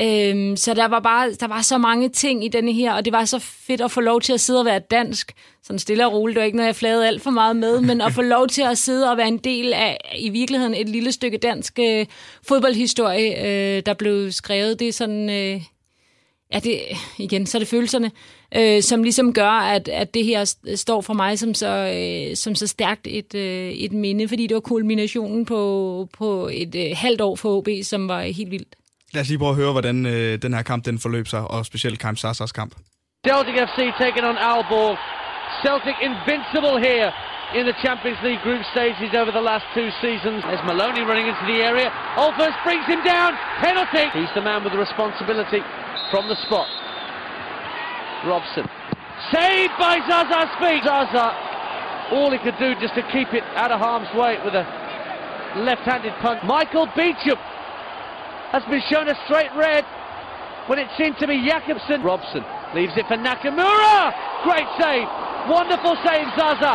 [0.00, 3.12] Øhm, så der var bare der var så mange ting i denne her, og det
[3.12, 5.32] var så fedt at få lov til at sidde og være dansk.
[5.62, 8.00] Sådan stille og roligt, det var ikke noget, jeg flagede alt for meget med, men
[8.00, 11.12] at få lov til at sidde og være en del af i virkeligheden et lille
[11.12, 12.06] stykke dansk øh,
[12.42, 14.78] fodboldhistorie, øh, der blev skrevet.
[14.78, 15.30] Det er sådan...
[15.30, 15.62] Øh,
[16.52, 16.80] ja, det,
[17.18, 18.10] igen, så er det følelserne,
[18.56, 22.54] øh, som ligesom gør, at, at det her står for mig som så, øh, som
[22.54, 27.20] så stærkt et, øh, et minde, fordi det var kulminationen på, på et øh, halvt
[27.20, 28.74] år for OB, som var helt vildt.
[29.14, 31.66] Lad os lige prøve at høre, hvordan øh, den her kamp den forløb sig, og
[31.70, 32.72] specielt Karim Sassas kamp.
[33.28, 34.96] Celtic FC taking on Aalborg.
[35.64, 37.08] Celtic invincible here
[37.58, 40.38] in the Champions League group stages over the last two seasons.
[40.48, 41.88] There's Maloney running into the area.
[42.22, 43.30] Olfers brings him down.
[43.66, 44.06] Penalty.
[44.18, 45.62] He's the man with the responsibility
[46.12, 46.68] from the spot.
[48.30, 48.66] Robson.
[49.34, 50.80] Saved by Zaza Speed.
[50.88, 51.26] Zaza
[52.16, 54.64] all he could do just to keep it out of harm's way with a
[55.68, 56.40] left-handed punch.
[56.44, 57.36] Michael Beecham
[58.54, 59.84] has been shown a straight red
[60.68, 61.98] when it seemed to be Jakobsen.
[62.10, 62.42] Robson
[62.76, 63.96] leaves it for Nakamura.
[64.48, 65.06] Great save.
[65.56, 66.74] Wonderful save, Zaza.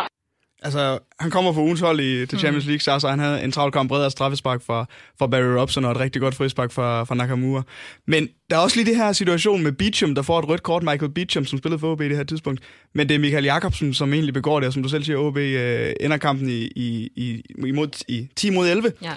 [0.65, 3.71] Altså, han kommer fra ugens hold i, til Champions League, så han havde en travl
[3.71, 4.86] kamp, bredere straffespark fra,
[5.19, 7.63] fra Barry Robson og et rigtig godt frispark fra, fra Nakamura.
[8.07, 10.83] Men der er også lige det her situation med Beecham, der får et rødt kort,
[10.83, 12.62] Michael Beecham, som spillede for OB i det her tidspunkt.
[12.93, 15.38] Men det er Michael Jakobsen, som egentlig begår det, og som du selv siger, OB
[15.38, 18.91] øh, ender kampen i, i, i, imod, i 10 mod 11.
[19.01, 19.12] Ja.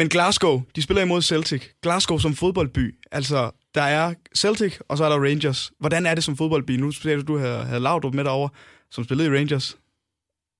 [0.00, 1.62] Men Glasgow, de spiller imod Celtic.
[1.82, 5.72] Glasgow som fodboldby, altså der er Celtic, og så er der Rangers.
[5.78, 6.70] Hvordan er det som fodboldby?
[6.70, 8.50] Nu siger du, du havde, havde Laudrup med derovre,
[8.90, 9.78] som spillede i Rangers.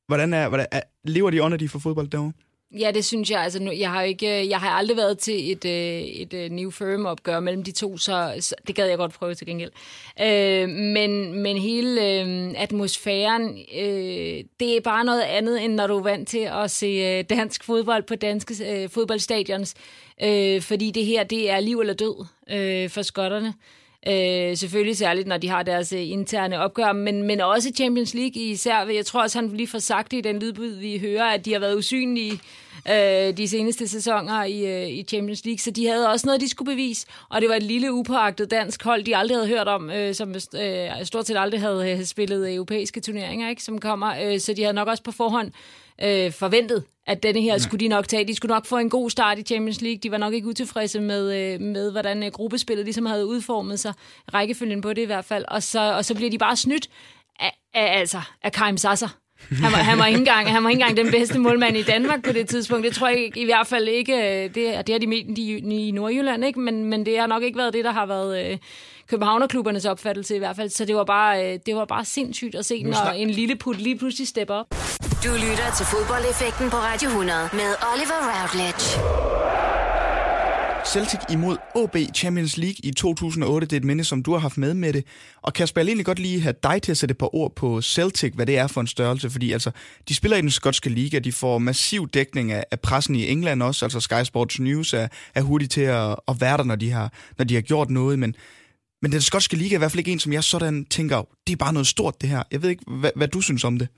[0.06, 2.32] Hvordan er, hvordan er, lever de under de for fodbold derovre?
[2.78, 3.40] Ja, det synes jeg.
[3.40, 6.70] Altså, nu, jeg har ikke, jeg har aldrig været til et, øh, et, et New
[6.70, 9.70] Firm opgør mellem de to, så, så det gad jeg godt prøve til gengæld.
[10.22, 15.98] Øh, men, men hele øh, atmosfæren, øh, det er bare noget andet, end når du
[15.98, 19.74] er vant til at se øh, dansk fodbold på danske øh, fodboldstadions.
[20.22, 23.48] Øh, fordi det her, det er liv eller død øh, for skotterne.
[23.48, 28.14] Øh, Øh, selvfølgelig særligt, når de har deres øh, interne opgør, men, men også Champions
[28.14, 28.86] League især.
[28.86, 31.52] Jeg tror også, han lige får sagt det i den lydbyd, vi hører, at de
[31.52, 32.40] har været usynlige
[32.88, 36.48] øh, de seneste sæsoner i, øh, i Champions League, så de havde også noget, de
[36.48, 39.90] skulle bevise, og det var et lille upåagtet dansk hold, de aldrig havde hørt om,
[39.90, 44.40] øh, som øh, stort set aldrig havde øh, spillet europæiske turneringer, ikke, som kommer, øh,
[44.40, 45.52] så de havde nok også på forhånd
[46.02, 48.24] øh, forventet, at denne her skulle de nok tage.
[48.24, 49.98] De skulle nok få en god start i Champions League.
[50.02, 53.92] De var nok ikke utilfredse med, øh, med hvordan øh, gruppespillet ligesom havde udformet sig.
[54.34, 55.44] Rækkefølgen på det i hvert fald.
[55.48, 56.88] Og så, og så bliver de bare snydt
[57.40, 59.08] af, af, altså, af Karim Sasser.
[59.50, 62.24] Han var, han, var ikke engang, han var ikke engang den bedste målmand i Danmark
[62.24, 62.84] på det tidspunkt.
[62.84, 64.42] Det tror jeg i hvert fald ikke.
[64.42, 66.60] Det, det har de ment i, i Nordjylland, ikke?
[66.60, 68.58] Men, men det har nok ikke været det, der har været øh,
[69.06, 70.68] Københavnerklubbernes opfattelse i hvert fald.
[70.70, 73.80] Så det var bare, øh, det var bare sindssygt at se, når en lille put
[73.80, 74.66] lige pludselig stepper op.
[75.24, 78.84] Du lytter til fodboldeffekten på Radio 100 med Oliver Routledge.
[80.86, 84.58] Celtic imod OB Champions League i 2008, det er et minde, som du har haft
[84.58, 85.04] med med det.
[85.42, 87.54] Og Kasper, jeg vil egentlig godt lige have dig til at sætte et par ord
[87.56, 89.70] på Celtic, hvad det er for en størrelse, fordi altså,
[90.08, 93.62] de spiller i den skotske liga, de får massiv dækning af, af pressen i England
[93.62, 96.90] også, altså Sky Sports News er, er hurtigt til at, at være der, når de,
[96.90, 98.34] har, når de har gjort noget, men,
[99.02, 101.52] men den skotske liga er i hvert fald ikke en, som jeg sådan tænker, det
[101.52, 102.42] er bare noget stort det her.
[102.52, 103.88] Jeg ved ikke, hvad, hvad du synes om det.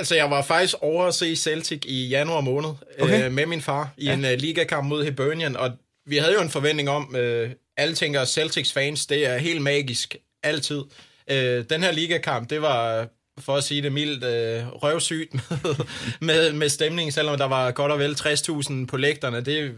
[0.00, 3.24] Altså, jeg var faktisk over at se Celtic i januar måned okay.
[3.24, 4.12] øh, med min far i ja.
[4.12, 5.70] en uh, ligakamp mod Hibernian, og
[6.06, 10.16] vi havde jo en forventning om, øh, alle tænker, Celtics fans, det er helt magisk,
[10.42, 10.82] altid.
[11.30, 13.08] Øh, den her ligakamp, det var,
[13.38, 15.34] for at sige det mildt, øh, røvsygt
[15.64, 15.74] med,
[16.20, 19.40] med, med stemningen, selvom der var godt og vel 60.000 på lægterne.
[19.40, 19.74] Det,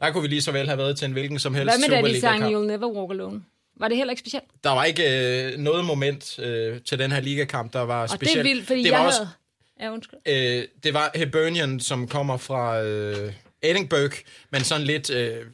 [0.00, 2.02] der kunne vi lige så vel have været til en hvilken som helst Hvad med
[2.02, 3.42] da de sang You'll Never Walk Alone?
[3.76, 4.44] Var det heller ikke specielt?
[4.64, 8.38] Der var ikke øh, noget moment øh, til den her ligakamp, der var specielt.
[8.38, 9.30] Og det er vildt, fordi det var jeg også, havde...
[9.80, 10.18] Ja, undskyld.
[10.26, 13.32] Øh, det var Hibernian, som kommer fra øh,
[13.62, 14.16] Edinburgh,
[14.50, 15.10] men sådan lidt...
[15.10, 15.46] Øh,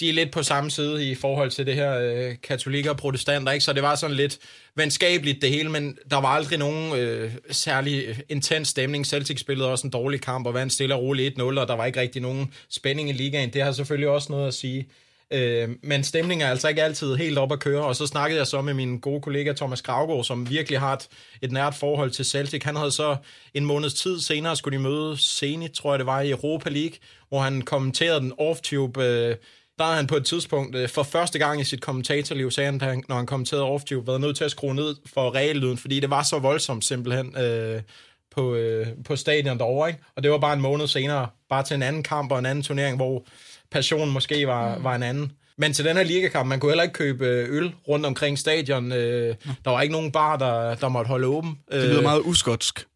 [0.00, 3.52] de er lidt på samme side i forhold til det her øh, katolikker og protestanter,
[3.52, 3.64] ikke?
[3.64, 4.38] så det var sådan lidt
[4.74, 9.06] venskabeligt det hele, men der var aldrig nogen øh, særlig øh, intens stemning.
[9.06, 11.84] Celtic spillede også en dårlig kamp og vandt stille og roligt 1-0, og der var
[11.84, 13.52] ikke rigtig nogen spænding i ligaen.
[13.52, 14.88] Det har selvfølgelig også noget at sige.
[15.30, 18.46] Øh, men stemningen er altså ikke altid helt op at køre, og så snakkede jeg
[18.46, 21.08] så med min gode kollega Thomas Gravgaard, som virkelig har et,
[21.42, 22.62] et nært forhold til Celtic.
[22.64, 23.16] Han havde så
[23.54, 26.98] en måneds tid senere, skulle de møde Zenit, tror jeg det var, i Europa League,
[27.28, 29.36] hvor han kommenterede den off-tube øh,
[29.78, 33.04] der har han på et tidspunkt øh, for første gang i sit kommentatorliv, sagde han,
[33.08, 36.22] når han kommenterede off været nødt til at skrue ned for regellyden, fordi det var
[36.22, 37.82] så voldsomt simpelthen øh,
[38.30, 39.88] på, øh, på stadion derovre.
[39.88, 40.00] Ikke?
[40.16, 42.64] Og det var bare en måned senere, bare til en anden kamp og en anden
[42.64, 43.24] turnering, hvor
[43.70, 44.84] passionen måske var, mm.
[44.84, 45.32] var en anden.
[45.58, 48.92] Men til den her ligakamp, man kunne heller ikke købe øh, øl rundt omkring stadion.
[48.92, 51.58] Øh, der var ikke nogen bar, der, der måtte holde åben.
[51.72, 52.86] Det lyder øh, meget uskotsk.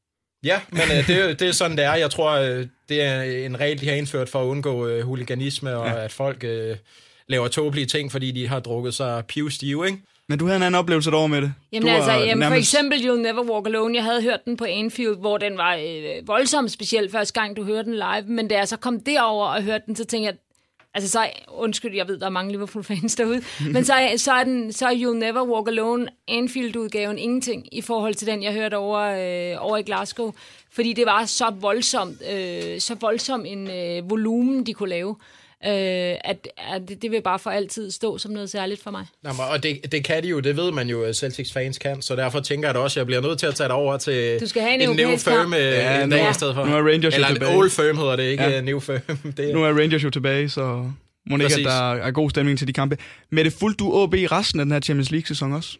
[0.44, 1.94] Ja, men øh, det, det er sådan, det er.
[1.94, 5.76] Jeg tror, øh, det er en regel, de har indført for at undgå øh, huliganisme,
[5.76, 6.04] og ja.
[6.04, 6.76] at folk øh,
[7.28, 9.98] laver tåbelige ting, fordi de har drukket sig pivstive, ikke?
[10.28, 11.52] Men du havde en anden oplevelse derovre med det.
[11.72, 12.48] Jamen du altså, jamen, nærmest...
[12.48, 13.94] for eksempel You'll Never Walk Alone.
[13.94, 17.64] Jeg havde hørt den på Anfield, hvor den var øh, voldsomt speciel første gang, du
[17.64, 18.24] hørte den live.
[18.26, 20.34] Men da jeg så kom derover og hørte den, så tænkte jeg,
[20.94, 24.72] Altså så, undskyld, jeg ved, der er mange Liverpool-fans derude, men så, så, er den,
[24.72, 29.00] så er You'll Never Walk Alone Anfield-udgaven ingenting i forhold til den, jeg hørte over,
[29.00, 30.32] øh, over i Glasgow.
[30.70, 35.16] Fordi det var så voldsomt, øh, så voldsom en øh, volumen, de kunne lave.
[35.66, 39.06] Øh, at, at det, det vil bare for altid stå som noget særligt for mig.
[39.24, 42.16] Jamen, og det, det kan de jo, det ved man jo, Celtics fans kan, så
[42.16, 44.40] derfor tænker jeg da også, at jeg bliver nødt til at tage det over til
[44.40, 46.64] du skal have en, en new firm ja, en dag i stedet for.
[46.66, 47.56] Nu er Rangers Eller jo tilbage.
[47.56, 48.60] old firm hedder det, ikke ja.
[48.60, 49.00] new firm.
[49.36, 49.52] det er...
[49.52, 50.90] Nu er Rangers jo tilbage, så
[51.30, 52.96] må ikke, at der er god stemning til de kampe.
[53.30, 55.78] Med det fuldt du OB i resten af den her Champions League-sæson også?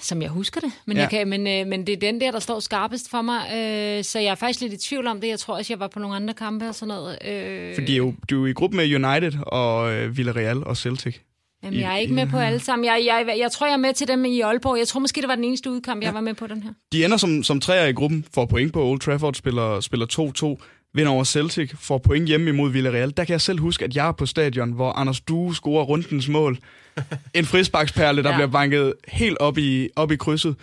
[0.00, 0.72] Som jeg husker det.
[0.86, 1.02] Men, Ja.
[1.02, 3.40] jeg kan, men, øh, men det er den der, der står skarpest for mig.
[3.56, 5.28] Øh, så jeg er faktisk lidt i tvivl om det.
[5.28, 7.18] Jeg tror også, jeg var på nogle andre kampe og sådan noget.
[7.28, 11.16] Øh, Fordi jo, du er jo i gruppe med United og øh, Villarreal og Celtic.
[11.64, 12.84] Jamen, jeg er ikke med på alle sammen.
[12.86, 14.78] Jeg, jeg, jeg tror, jeg er med til dem i Aalborg.
[14.78, 16.70] Jeg tror måske, det var den eneste udkamp, jeg var med på den her.
[16.92, 20.64] De ender som, som træer i gruppen, får point på Old Trafford, spiller, spiller 2-2,
[20.94, 23.12] vinder over Celtic, får point hjemme imod Villarreal.
[23.16, 26.28] Der kan jeg selv huske, at jeg er på stadion, hvor Anders Due scorer rundens
[26.28, 26.58] mål.
[27.34, 28.36] En frisbaksperle, der ja.
[28.36, 30.56] Bliver banket helt op i, op i krydset.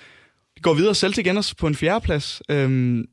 [0.58, 2.42] De går videre, Celtic ender på en fjerdeplads.
[2.50, 3.06] Øhm,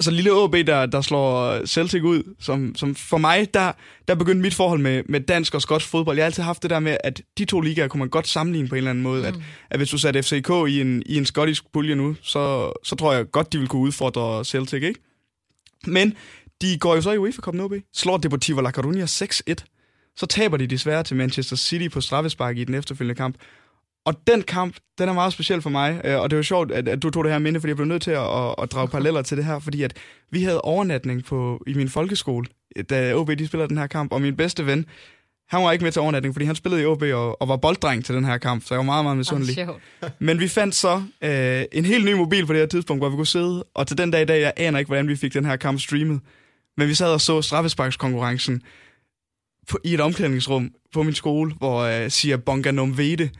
[0.00, 3.72] så lille AB, der, der slår Celtic ud, som, som for mig, der,
[4.08, 6.16] der begyndte mit forhold med, med dansk og skotsk fodbold.
[6.16, 8.68] Jeg har altid haft det der med, at de to ligaer kunne man godt sammenligne
[8.68, 9.20] på en eller anden måde.
[9.20, 9.26] Mm.
[9.26, 9.34] At,
[9.70, 13.12] at hvis du satte FCK i en, i en skotsk pulje nu, så, så tror
[13.12, 15.00] jeg godt, de vil kunne udfordre Celtic, ikke?
[15.86, 16.14] Men
[16.60, 19.75] de går jo så i UEFA Cup OB, slår Deportivo La Coruña 6-1.
[20.16, 23.36] Så taber de desværre til Manchester City på straffespark i den efterfølgende kamp.
[24.04, 26.88] Og den kamp, den er meget speciel for mig, øh, og det var sjovt, at,
[26.88, 28.88] at du tog det her minde, fordi jeg blev nødt til at, at, at drage
[28.88, 29.94] paralleller til det her, fordi at
[30.30, 32.46] vi havde overnatning på, i min folkeskole,
[32.90, 34.86] da OB de spillede den her kamp, og min bedste ven,
[35.48, 38.04] han var ikke med til overnatning, fordi han spillede i OB og, og var bolddreng
[38.04, 39.68] til den her kamp, så jeg var meget, meget misundelig.
[40.18, 43.16] Men vi fandt så øh, en helt ny mobil på det her tidspunkt, hvor vi
[43.16, 45.44] kunne sidde, og til den dag i dag, jeg aner ikke, hvordan vi fik den
[45.44, 46.20] her kamp streamet.
[46.76, 48.62] Men vi sad og så straffesparkskonkurrencen
[49.70, 53.30] på, i et omklædningsrum på min skole, hvor øh, siger Bonga Nomvede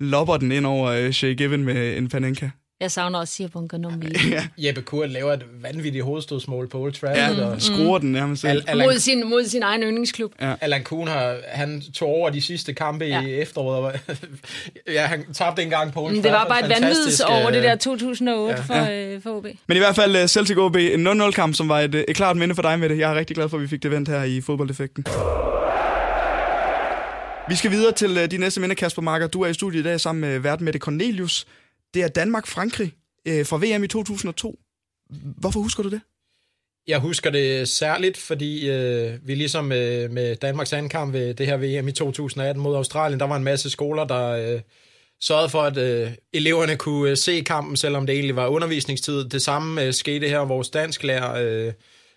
[0.00, 2.48] lopper den ind over øh, Shea Given med en panenka.
[2.80, 6.92] Jeg savner også siger bunker nummer ja, Jeppe Kurt laver et vanvittigt hovedstødsmål på Old
[6.92, 8.50] Trafford, ja og skruer den nærmest selv.
[8.58, 10.32] Al- Allan, mod, sin, mod sin egen yndlingsklub.
[10.38, 13.22] Allan Kuhn har, han tog over de sidste kampe ja.
[13.22, 13.36] i Ja.
[13.42, 14.00] efteråret.
[14.94, 16.48] ja, han tabte en gang på Old Men det var Trafford.
[16.48, 19.46] bare et vanvids Fantastisk, over det øh, der 2008 for, øh, for OB.
[19.66, 22.36] Men i hvert fald øh, Celtic OB, en 0-0-kamp, som var et, øh, et klart
[22.36, 22.98] minde for dig med det.
[22.98, 25.04] Jeg er rigtig glad for, at vi fik det vendt her i fodboldeffekten.
[27.48, 29.26] Vi skal videre til øh, de næste minde, Kasper Marker.
[29.26, 31.46] Du er i studiet i dag sammen med øh, verden Mette Cornelius.
[31.94, 32.92] Det er Danmark-Frankrig
[33.28, 34.58] øh, fra VM i 2002.
[35.38, 36.00] Hvorfor husker du det?
[36.86, 41.46] Jeg husker det særligt, fordi øh, vi ligesom øh, med Danmarks anden kamp ved det
[41.46, 44.60] her VM i 2018 mod Australien, der var en masse skoler, der øh,
[45.20, 49.24] sørgede for, at øh, eleverne kunne øh, se kampen, selvom det egentlig var undervisningstid.
[49.24, 51.72] Det samme øh, skete her, vores dansklærer, øh,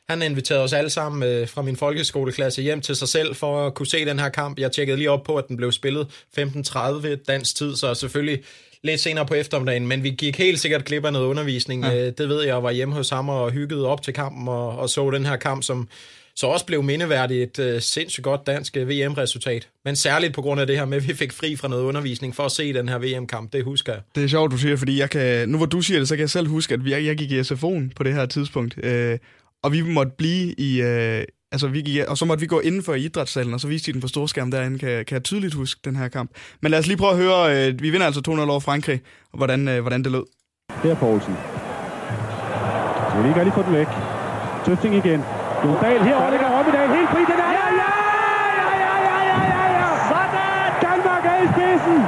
[0.10, 3.74] han inviterede os alle sammen øh, fra min folkeskoleklasse hjem til sig selv for at
[3.74, 4.60] kunne se den her kamp.
[4.60, 6.08] Jeg tjekkede lige op på, at den blev spillet
[6.40, 8.44] 15.30 dansk tid, så selvfølgelig
[8.84, 11.86] lidt senere på eftermiddagen, men vi gik helt sikkert glip af noget undervisning.
[11.86, 12.10] Ja.
[12.10, 15.10] Det ved jeg, var hjemme hos ham og hyggede op til kampen og, og så
[15.10, 15.90] den her kamp, som
[16.36, 19.68] så også blev mindeværdigt et uh, sindssygt godt dansk uh, VM-resultat.
[19.86, 22.36] Men særligt på grund af det her med, at vi fik fri fra noget undervisning
[22.36, 24.02] for at se den her VM-kamp, det husker jeg.
[24.16, 26.22] Det er sjovt, du siger, fordi jeg kan, nu hvor du siger det, så kan
[26.22, 29.18] jeg selv huske, at jeg, jeg gik i SFO'en på det her tidspunkt, øh,
[29.64, 30.82] og vi måtte blive i...
[30.82, 33.86] Øh, altså, vi gik, og så måtte vi gå indenfor i idrætssalen, og så viste
[33.88, 36.32] de den på storskærm derinde, kan, kan jeg tydeligt huske den her kamp.
[36.62, 39.38] Men lad os lige prøve at høre, øh, vi vinder altså 2-0 over Frankrig, og
[39.38, 40.26] hvordan, øh, hvordan det lød.
[40.82, 41.36] Per Poulsen.
[43.12, 43.92] Så vi kan lige få den væk.
[44.66, 45.22] Tøfting igen.
[45.64, 47.22] Jon Dahl her, og ligger Rommedal helt fri.
[47.32, 47.92] Den er ja, ja,
[48.60, 49.90] ja, ja, ja, ja, ja, ja.
[50.12, 50.70] Sådan!
[50.88, 52.00] Danmark er i spidsen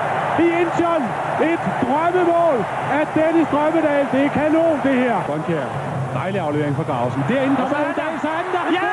[0.43, 1.03] i Incheon.
[1.51, 2.57] Et drømmemål
[2.97, 4.05] af Dennis Drømmedal.
[4.13, 5.17] Det er kanon, det her.
[5.29, 5.90] Grønkær.
[6.19, 7.21] Dejlig aflevering fra Grausen.
[7.29, 8.63] Derinde kommer Dahl, så er den der.
[8.77, 8.89] Ja!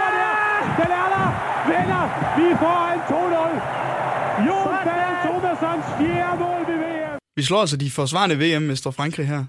[0.81, 1.27] Den er der.
[1.71, 2.05] Vinder.
[2.39, 4.47] Vi får en 2-0.
[4.47, 7.19] Jon Dahl Thomasons fjerde mål ved VM.
[7.37, 9.45] Vi slår altså de forsvarende VM-mestre Frankrig her.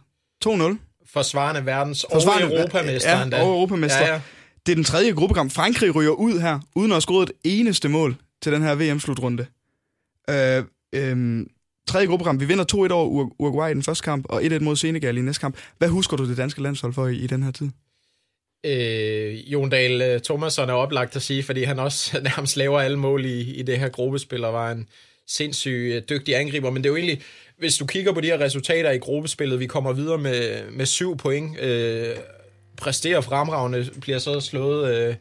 [0.45, 0.77] 2-0.
[1.13, 3.41] Forsvarende verdens Forsvarende- og europamester ja, endda.
[3.41, 4.05] og europamester.
[4.05, 4.21] Ja, ja.
[4.65, 5.51] Det er den tredje gruppekamp.
[5.51, 9.45] Frankrig ryger ud her, uden at have scoret et eneste mål til den her VM-slutrunde.
[10.29, 10.63] Øh,
[10.95, 11.45] øh,
[11.89, 12.41] tredje gruppekamp.
[12.41, 15.21] Vi vinder 2-1 over Ur- Uruguay i den første kamp, og 1-1 mod Senegal i
[15.21, 15.56] næste kamp.
[15.78, 17.69] Hvad husker du det danske landshold for i, i den her tid?
[18.65, 22.97] øh, Jon Dahl øh, Thomasson er oplagt at sige, fordi han også nærmest laver alle
[22.97, 24.88] mål i, i det her gruppespil, og var en
[25.28, 26.69] sindssygt øh, dygtig angriber.
[26.69, 27.21] Men det er jo egentlig,
[27.58, 31.17] hvis du kigger på de her resultater i gruppespillet, vi kommer videre med, med syv
[31.17, 32.15] point, øh,
[32.78, 35.15] præsterer fremragende, bliver så slået øh,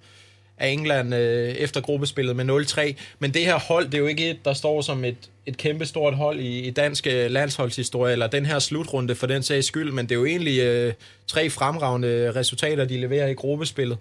[0.59, 2.95] af England øh, efter gruppespillet med 0-3.
[3.19, 5.17] Men det her hold, det er jo ikke et, der står som et,
[5.49, 9.43] et kæmpe stort hold i, i dansk øh, landsholdshistorie, eller den her slutrunde for den
[9.43, 10.93] sags skyld, men det er jo egentlig øh,
[11.27, 13.99] tre fremragende resultater, de leverer i gruppespillet.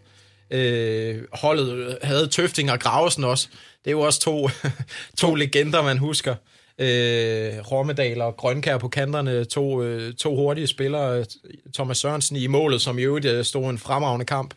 [0.52, 3.48] Øh, holdet øh, havde Tøfting og Gravesen også.
[3.86, 4.50] Det er jo også to,
[5.22, 6.36] to legender, man husker.
[6.80, 11.26] Øh, Rommedal og Grønkær på kanterne, to, øh, to hurtige spillere.
[11.74, 14.54] Thomas Sørensen i målet, som i øvrigt øh, stod en fremragende kamp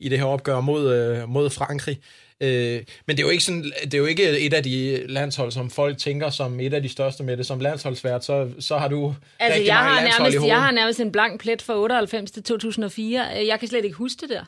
[0.00, 1.98] i det her opgør mod, øh, mod Frankrig.
[1.98, 5.52] Øh, men det er, jo ikke sådan, det er jo ikke et af de landshold,
[5.52, 7.46] som folk tænker som et af de største med det.
[7.46, 11.00] Som landsholdsvært, så, så har du Altså, rigtig jeg mange har, nærmest, jeg har nærmest
[11.00, 13.22] en blank plet fra 98 til 2004.
[13.46, 14.44] Jeg kan slet ikke huske det der.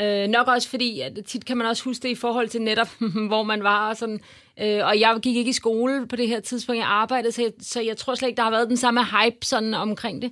[0.00, 2.88] Øh, nok også fordi, at tit kan man også huske det i forhold til netop,
[3.28, 3.88] hvor man var.
[3.88, 4.20] Og, sådan.
[4.60, 7.52] Øh, og jeg gik ikke i skole på det her tidspunkt, jeg arbejdede, så jeg,
[7.60, 10.30] så jeg tror slet ikke, der har været den samme hype sådan omkring det.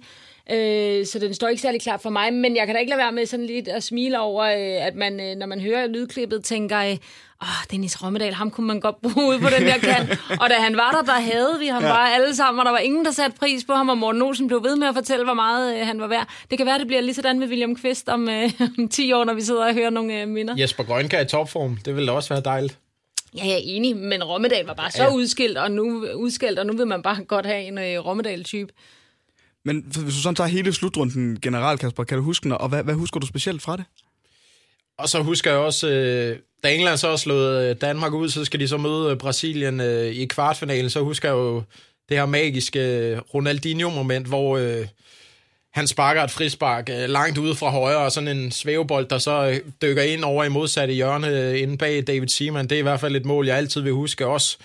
[0.51, 2.99] Øh, så den står ikke særlig klart for mig, men jeg kan da ikke lade
[2.99, 6.45] være med sådan lidt at smile over, øh, at man, øh, når man hører lydklippet,
[6.45, 6.97] tænker, øh,
[7.43, 10.11] åh, Dennis Rommedal, ham kunne man godt bruge ud på den der kant.
[10.43, 11.89] og da han var der, der havde vi ham ja.
[11.89, 14.47] bare alle sammen, og der var ingen, der satte pris på ham, og Morten Olsen
[14.47, 16.29] blev ved med at fortælle, hvor meget øh, han var værd.
[16.51, 19.25] Det kan være, det bliver lige sådan med William Kvist om, øh, om 10 år,
[19.25, 20.55] når vi sidder og hører nogle øh, minder.
[20.59, 22.79] Jesper Grønka i topform, det ville da også være dejligt.
[23.37, 25.15] Ja, jeg er enig, men Rommedal var bare så ja.
[25.15, 28.73] udskilt, og nu, udskilt, og nu vil man bare godt have en øh, Rommedal-type.
[29.65, 32.83] Men hvis du sådan tager hele slutrunden generelt, Kasper, kan du huske den, og hvad,
[32.83, 33.85] hvad husker du specielt fra det?
[34.99, 38.45] Og så husker jeg også, øh, da England så har slået øh, Danmark ud, så
[38.45, 40.91] skal de så møde øh, Brasilien øh, i kvartfinalen.
[40.91, 41.63] Så husker jeg jo
[42.09, 44.87] det her magiske øh, Ronaldinho-moment, hvor øh,
[45.73, 50.03] han sparker et frispark langt ude fra højre, og sådan en svævebold, der så dykker
[50.03, 52.67] ind over i modsatte hjørne inde bag David Seaman.
[52.67, 54.27] Det er i hvert fald et mål, jeg altid vil huske.
[54.27, 54.59] Også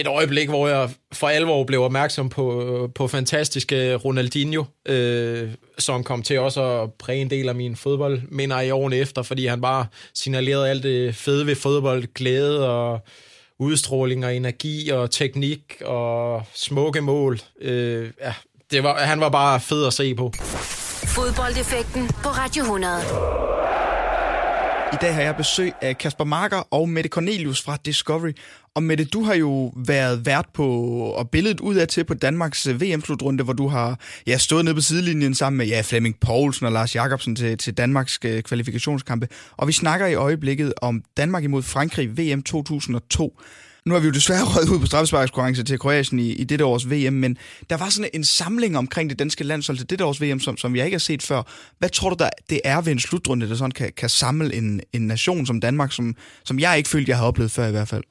[0.00, 6.22] et øjeblik, hvor jeg for alvor blev opmærksom på, på fantastiske Ronaldinho, øh, som kom
[6.22, 9.86] til også at præge en del af min fodboldminder i årene efter, fordi han bare
[10.14, 13.00] signalerede alt det fede ved fodbold, glæde og
[13.58, 17.40] udstråling og energi og teknik og smukke mål.
[17.60, 18.34] Øh, ja,
[18.70, 20.32] det var, han var bare fed at se på.
[21.04, 23.99] Fodboldeffekten på Radio 100.
[24.92, 28.32] I dag har jeg besøg af Kasper Marker og Mette Cornelius fra Discovery.
[28.74, 30.66] Og Mette, du har jo været vært på,
[31.16, 34.74] og billedet ud af til på Danmarks øh, VM-slutrunde, hvor du har ja, stået nede
[34.74, 39.28] på sidelinjen sammen med ja, Flemming Poulsen og Lars Jakobsen til, til Danmarks øh, kvalifikationskampe.
[39.56, 43.40] Og vi snakker i øjeblikket om Danmark imod Frankrig VM 2002.
[43.84, 46.90] Nu har vi jo desværre røget ud på straffesparkskonkurrence til Kroatien i, i dette års
[46.90, 47.38] VM, men
[47.70, 50.76] der var sådan en samling omkring det danske landshold til dette års VM, som, som
[50.76, 51.42] jeg ikke har set før.
[51.78, 54.80] Hvad tror du, der, det er ved en slutrunde, der sådan kan, kan samle en,
[54.92, 57.88] en nation som Danmark, som, som jeg ikke følte, jeg har oplevet før i hvert
[57.88, 58.02] fald?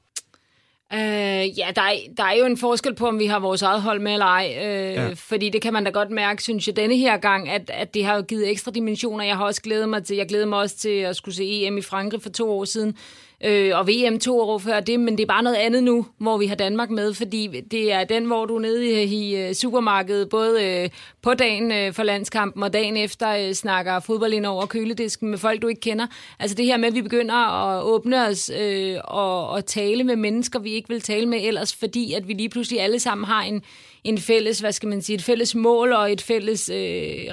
[0.92, 3.82] Øh, ja, der er, der er jo en forskel på, om vi har vores eget
[3.82, 4.54] hold med eller ej.
[4.62, 5.10] Øh, ja.
[5.14, 8.04] Fordi det kan man da godt mærke, synes jeg, denne her gang, at, at det
[8.04, 9.24] har jo givet ekstra dimensioner.
[9.24, 11.78] Jeg har også glædet mig til, jeg glæder mig også til at skulle se EM
[11.78, 12.96] i Frankrig for to år siden
[13.44, 16.38] øh, og VM to år før det, men det er bare noget andet nu, hvor
[16.38, 19.54] vi har Danmark med, fordi det er den, hvor du er nede i, i øh,
[19.54, 20.90] supermarkedet, både øh,
[21.22, 25.38] på dagen øh, for landskampen og dagen efter øh, snakker fodbold ind over køledisken med
[25.38, 26.06] folk, du ikke kender.
[26.38, 30.16] Altså det her med, at vi begynder at åbne os øh, og, og tale med
[30.16, 33.42] mennesker, vi ikke vil tale med ellers, fordi at vi lige pludselig alle sammen har
[33.42, 33.62] en,
[34.04, 36.76] en fælles, hvad skal man sige, et fælles mål og et fælles øh,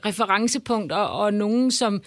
[0.06, 2.02] referencepunkt og, og nogen, som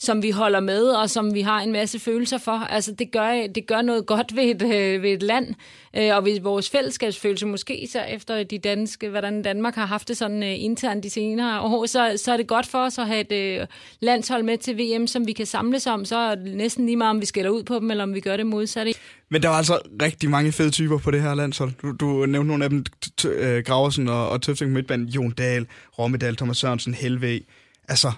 [0.00, 2.52] som vi holder med, og som vi har en masse følelser for.
[2.52, 5.54] Altså, det gør, det gør noget godt ved et, øh, ved et land,
[5.96, 10.16] øh, og ved vores fællesskabsfølelse måske, så efter de danske, hvordan Danmark har haft det
[10.16, 13.20] sådan øh, internt de senere år, så, så er det godt for os at have
[13.20, 13.66] et øh,
[14.00, 17.10] landshold med til VM, som vi kan samles om, så er det næsten lige meget,
[17.10, 18.92] om vi skælder ud på dem, eller om vi gør det modsatte.
[19.28, 21.72] Men der var altså rigtig mange fede typer på det her landshold.
[21.82, 22.84] Du, du nævnte nogle af dem,
[23.26, 25.66] øh, Graversen og, og Tøfting Midtband, Jon Dahl,
[25.98, 27.40] Rommedal, Thomas Sørensen, Helve.
[27.88, 28.12] Altså,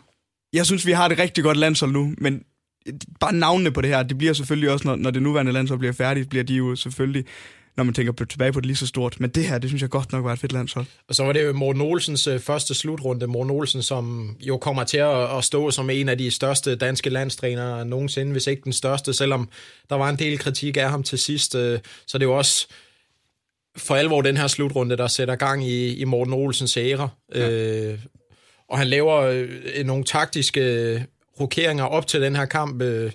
[0.53, 2.43] jeg synes, vi har et rigtig godt landshold nu, men
[3.21, 5.93] bare navnene på det her, det bliver selvfølgelig også, når, når det nuværende landshold bliver
[5.93, 7.25] færdigt, bliver de jo selvfølgelig
[7.77, 9.21] når man tænker tilbage på det lige så stort.
[9.21, 10.87] Men det her, det synes jeg godt nok var et fedt landshold.
[11.09, 13.27] Og så var det jo Morten Olsens øh, første slutrunde.
[13.27, 17.11] Morten Olsen, som jo kommer til at, at stå som en af de største danske
[17.11, 19.49] landstrænere nogensinde, hvis ikke den største, selvom
[19.91, 21.55] der var en del kritik af ham til sidst.
[21.55, 22.69] Øh, så det er jo også
[23.77, 27.09] for alvor den her slutrunde, der sætter gang i, i Morten Olsens ære.
[27.35, 27.51] Ja.
[27.51, 27.99] Øh,
[28.73, 31.01] og han laver øh, øh nogle taktiske øh,
[31.41, 32.83] rokeringer op til den her kamp.
[32.83, 33.13] Øh,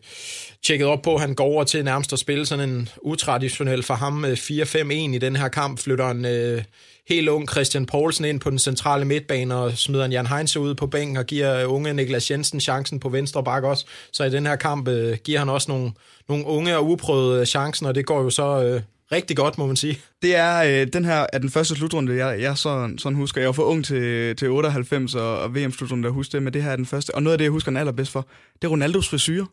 [0.65, 3.93] tjekket op på, at han går over til nærmest at spille sådan en utraditionel for
[3.93, 5.79] ham øh, 4-5-1 i den her kamp.
[5.79, 6.63] Flytter en øh,
[7.09, 10.75] helt ung Christian Poulsen ind på den centrale midtbane og smider en Jan Heinze ud
[10.75, 13.85] på bænken og giver unge Niklas Jensen chancen på venstre bak også.
[14.11, 15.91] Så i den her kamp øh, giver han også nogle,
[16.29, 19.75] nogle unge og uprøvede chancen, og det går jo så øh, rigtig godt, må man
[19.75, 19.99] sige.
[20.21, 23.41] Det er, øh, den her er den første slutrunde, jeg, jeg sådan, sådan husker.
[23.41, 26.63] Jeg var for ung til, til 98 og, og VM-slutrunde, der husker det, men det
[26.63, 27.15] her er den første.
[27.15, 29.45] Og noget af det, jeg husker den allerbedst for, det er Ronaldos frisyr.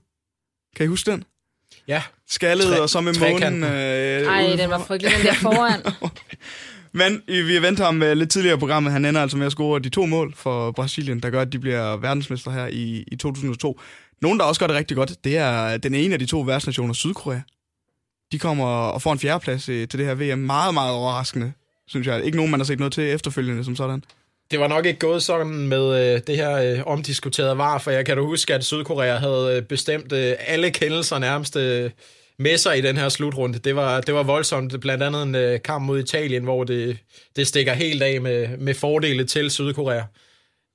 [0.77, 1.25] Kan I huske den?
[1.89, 2.03] Ja.
[2.29, 3.65] Skaldet Tre, og så med månen.
[3.65, 5.81] Øh, Ej, den var frygtelig, den der foran.
[6.93, 8.93] Men vi venter ham lidt tidligere i programmet.
[8.93, 11.59] Han ender altså med at score de to mål for Brasilien, der gør, at de
[11.59, 13.81] bliver verdensmester her i, i 2002.
[14.23, 16.95] Nogen, der også gør det rigtig godt, det er den ene af de to værtsnationer,
[16.95, 17.41] Sydkorea
[18.35, 20.39] de kommer og får en fjerdeplads øh, til det her VM.
[20.39, 21.53] Meget, meget overraskende,
[21.89, 22.25] synes jeg.
[22.25, 24.03] Ikke nogen, man har set noget til efterfølgende som sådan.
[24.51, 28.07] Det var nok ikke gået sådan med øh, det her øh, omdiskuterede var, for jeg
[28.07, 31.91] kan du huske, at Sydkorea havde øh, bestemt øh, alle kendelser nærmest øh,
[32.39, 33.59] med sig i den her slutrunde.
[33.59, 34.81] Det var, det var voldsomt.
[34.81, 36.99] Blandt andet en øh, kamp mod Italien, hvor det,
[37.37, 40.03] det stikker helt af med, med fordele til Sydkorea.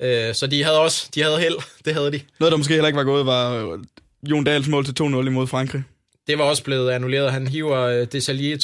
[0.01, 1.55] Øh, så de havde også de havde held.
[1.85, 2.21] Det havde de.
[2.39, 3.79] Noget, der måske heller ikke var gået, var
[4.23, 5.83] Jon Dahls mål til 2-0 imod Frankrig.
[6.29, 7.31] Det var også blevet annulleret.
[7.31, 8.57] Han hiver øh, Desailly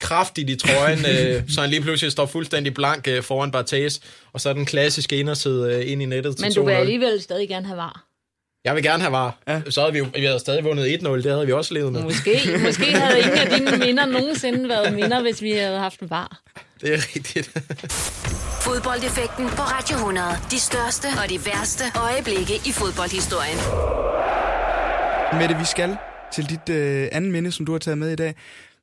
[0.00, 3.98] kraftigt i trøjen, øh, så han lige pludselig står fuldstændig blank øh, foran Barthez,
[4.32, 7.22] og så er den klassiske inderside øh, ind i nettet til Men du vil alligevel
[7.22, 8.04] stadig gerne have var.
[8.64, 9.38] Jeg vil gerne have var.
[9.48, 9.60] Ja.
[9.70, 12.02] Så havde vi jo vi havde stadig vundet 1-0, det havde vi også levet med.
[12.02, 16.10] Måske, måske havde ingen af dine minder nogensinde været minder, hvis vi havde haft en
[16.10, 16.40] var.
[16.80, 17.50] Det er rigtigt.
[18.62, 20.26] Fodboldeffekten på Radio 100.
[20.50, 23.58] De største og de værste øjeblikke i fodboldhistorien.
[25.40, 25.96] Mette, vi skal
[26.32, 28.34] til dit øh, andet minde, som du har taget med i dag.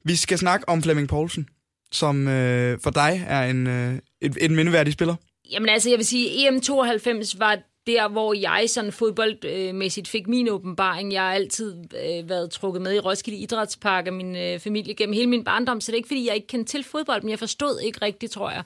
[0.03, 1.49] Vi skal snakke om Flemming Poulsen,
[1.91, 5.15] som øh, for dig er en, øh, et, et mindeværdig spiller.
[5.51, 11.13] Jamen altså, jeg vil sige, EM92 var der, hvor jeg sådan fodboldmæssigt fik min åbenbaring.
[11.13, 15.13] Jeg har altid øh, været trukket med i Roskilde Idrætspark af min øh, familie gennem
[15.13, 17.39] hele min barndom, så det er ikke, fordi jeg ikke kendte til fodbold, men jeg
[17.39, 18.63] forstod ikke rigtigt, tror jeg,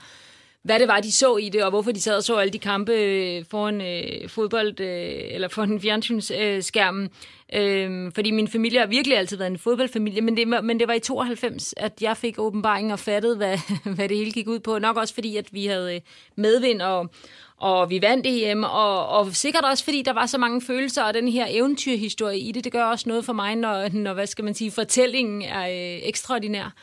[0.64, 2.59] hvad det var, de så i det, og hvorfor de sad og så alle de
[2.59, 7.09] kampe øh, foran øh, fodbold, øh, eller foran fjernsynsskærmen.
[7.53, 10.93] Øh, fordi min familie har virkelig altid været en fodboldfamilie, men det, men det var
[10.93, 13.57] i 92, at jeg fik åbenbaring og fattede, hvad,
[13.95, 14.80] hvad det hele gik ud på.
[14.80, 16.01] Nok også fordi, at vi havde øh,
[16.36, 17.09] medvind, og,
[17.57, 21.14] og vi vandt EM, og, og sikkert også fordi, der var så mange følelser, og
[21.14, 24.45] den her eventyrhistorie i det, det gør også noget for mig, når, når hvad skal
[24.45, 26.74] man sige, fortællingen er øh, ekstraordinær.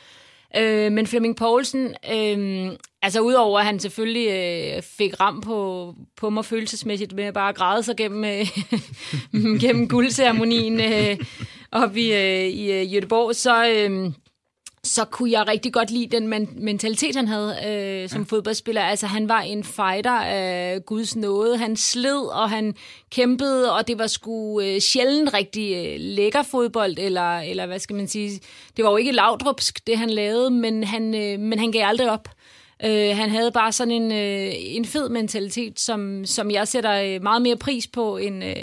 [0.57, 2.72] Øh, men Flemming Poulsen, øh,
[3.03, 7.57] altså udover at han selvfølgelig øh, fik ram på, på mig følelsesmæssigt med bare at
[7.57, 8.46] græde sig gennem, øh,
[9.62, 11.16] gennem guldceremonien øh,
[11.72, 13.68] op i, øh, i øh, Göteborg, så...
[13.68, 14.12] Øh,
[14.84, 18.26] så kunne jeg rigtig godt lide den mentalitet, han havde øh, som ja.
[18.28, 18.82] fodboldspiller.
[18.82, 21.59] Altså, han var en fighter af Guds nåde.
[21.59, 22.74] Han sled, og han
[23.11, 27.96] kæmpede, og det var sgu øh, sjældent rigtig øh, lækker fodbold, eller, eller hvad skal
[27.96, 28.40] man sige.
[28.76, 32.11] Det var jo ikke lavdrupsk, det han lavede, men han, øh, men han gav aldrig
[32.11, 32.28] op.
[32.85, 37.22] Øh, han havde bare sådan en, øh, en fed mentalitet, som, som jeg sætter øh,
[37.22, 38.55] meget mere pris på, end, øh,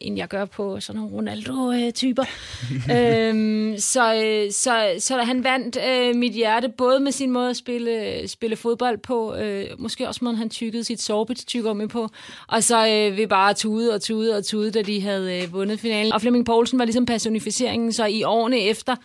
[0.00, 2.24] end jeg gør på sådan nogle Ronaldo-typer.
[2.96, 7.56] øhm, så, øh, så, så han vandt øh, mit hjerte, både med sin måde at
[7.56, 11.44] spille, spille fodbold på, øh, måske også måden han tykkede sit sorbet
[11.76, 12.08] med på,
[12.48, 15.80] og så øh, vi bare tude og tude og tude, da de havde øh, vundet
[15.80, 16.12] finalen.
[16.12, 18.96] Og Flemming Poulsen var ligesom personificeringen, så i årene efter,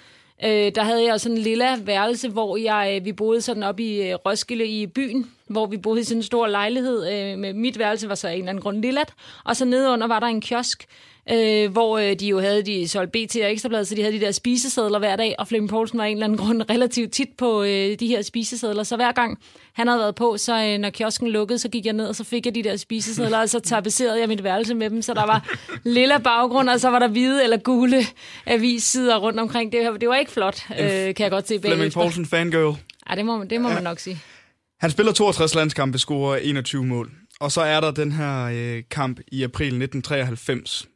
[0.44, 3.80] Øh, der havde jeg sådan en lille værelse, hvor jeg, øh, vi boede sådan op
[3.80, 7.12] i øh, Roskilde i byen, hvor vi boede i sådan en stor lejlighed.
[7.14, 10.20] Øh, med mit værelse var så en eller anden grund lillet, og så nedenunder var
[10.20, 10.86] der en kiosk,
[11.32, 14.26] øh, hvor øh, de jo havde de solgt BT og Ekstrablad, så de havde de
[14.26, 17.64] der spisesedler hver dag, og Flemming Poulsen var en eller anden grund relativt tit på
[17.64, 19.40] øh, de her spisesedler, så hver gang
[19.74, 22.24] han havde været på, så øh, når kiosken lukkede, så gik jeg ned, og så
[22.24, 25.26] fik jeg de der spisesedler, og så tapisserede jeg mit værelse med dem, så der
[25.26, 28.02] var lille baggrund, og så var der hvide eller gule
[28.46, 29.72] avissider rundt omkring.
[29.72, 31.60] Det, det var ikke flot, øh, kan jeg godt se.
[31.62, 32.76] Flemming Poulsen fangirl.
[33.10, 34.22] Ja, det må, det må man nok sige.
[34.80, 37.12] Han spiller 62 landskampe, scorer 21 mål.
[37.40, 40.88] Og så er der den her øh, kamp i april 1993,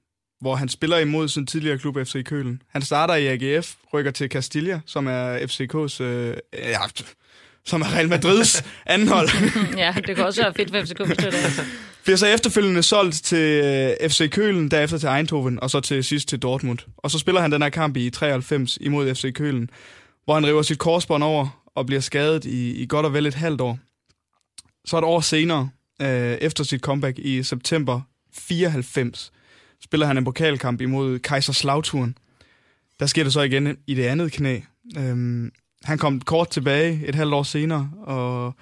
[0.41, 2.61] hvor han spiller imod sin tidligere klub FC Kølen.
[2.69, 6.03] Han starter i AGF, rykker til Castilla, som er FCK's...
[6.03, 6.79] Øh, ja,
[7.65, 9.29] som er Real Madrids anden hold.
[9.77, 11.67] ja, det kan også være fedt for FCK, det
[12.03, 16.27] Bliver så efterfølgende solgt til øh, FC Kølen, derefter til Eindhoven, og så til sidst
[16.27, 16.79] til Dortmund.
[16.97, 19.69] Og så spiller han den her kamp i 93 imod FC Kølen,
[20.25, 23.33] hvor han river sit korsbånd over og bliver skadet i, i godt og vel et
[23.33, 23.79] halvt år.
[24.85, 25.69] Så et år senere,
[26.01, 28.01] øh, efter sit comeback i september
[28.33, 29.31] 94,
[29.83, 32.17] spiller han en pokalkamp imod Kaiserslautern.
[32.99, 34.59] Der sker det så igen i det andet knæ.
[34.97, 35.51] Øhm,
[35.83, 38.53] han kom kort tilbage et halvt år senere, og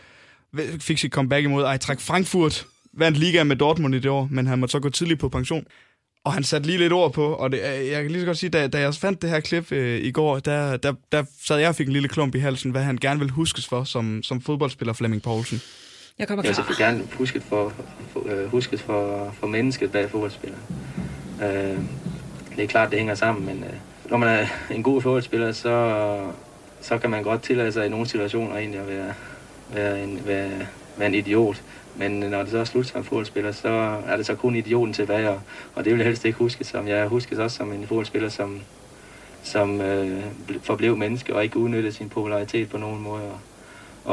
[0.80, 2.66] fik sit comeback imod Eintracht Frankfurt.
[2.93, 5.66] Vandt liga med Dortmund i det år, men han måtte så gå tidligt på pension.
[6.28, 7.59] Og han satte lige lidt ord på, og det,
[7.91, 10.11] jeg kan lige så godt sige, da, da jeg fandt det her klip øh, i
[10.11, 12.97] går, der, der, der sad jeg og fik en lille klump i halsen, hvad han
[12.97, 15.61] gerne vil huskes for som, som fodboldspiller Flemming Poulsen.
[16.19, 16.53] Jeg kommer klar.
[16.57, 17.73] Jeg vil gerne huskes for,
[18.13, 20.57] for, uh, huskes for, for mennesket bag fodboldspiller.
[21.36, 21.43] Uh,
[22.55, 26.17] det er klart, det hænger sammen, men uh, når man er en god fodboldspiller, så,
[26.82, 29.13] så kan man godt tillade sig i nogle situationer egentlig at være,
[29.73, 30.51] være, en, være,
[30.97, 31.61] være en idiot.
[31.98, 33.70] Men når det så er slut som fodboldspiller, så
[34.08, 35.41] er det så kun idioten tilbage, og,
[35.76, 36.88] og det vil jeg helst ikke huske som.
[36.88, 38.62] Jeg huskes også som en fodboldspiller, som,
[39.43, 40.24] som øh,
[40.62, 43.39] forblev menneske og ikke udnyttede sin popularitet på nogen måde, og,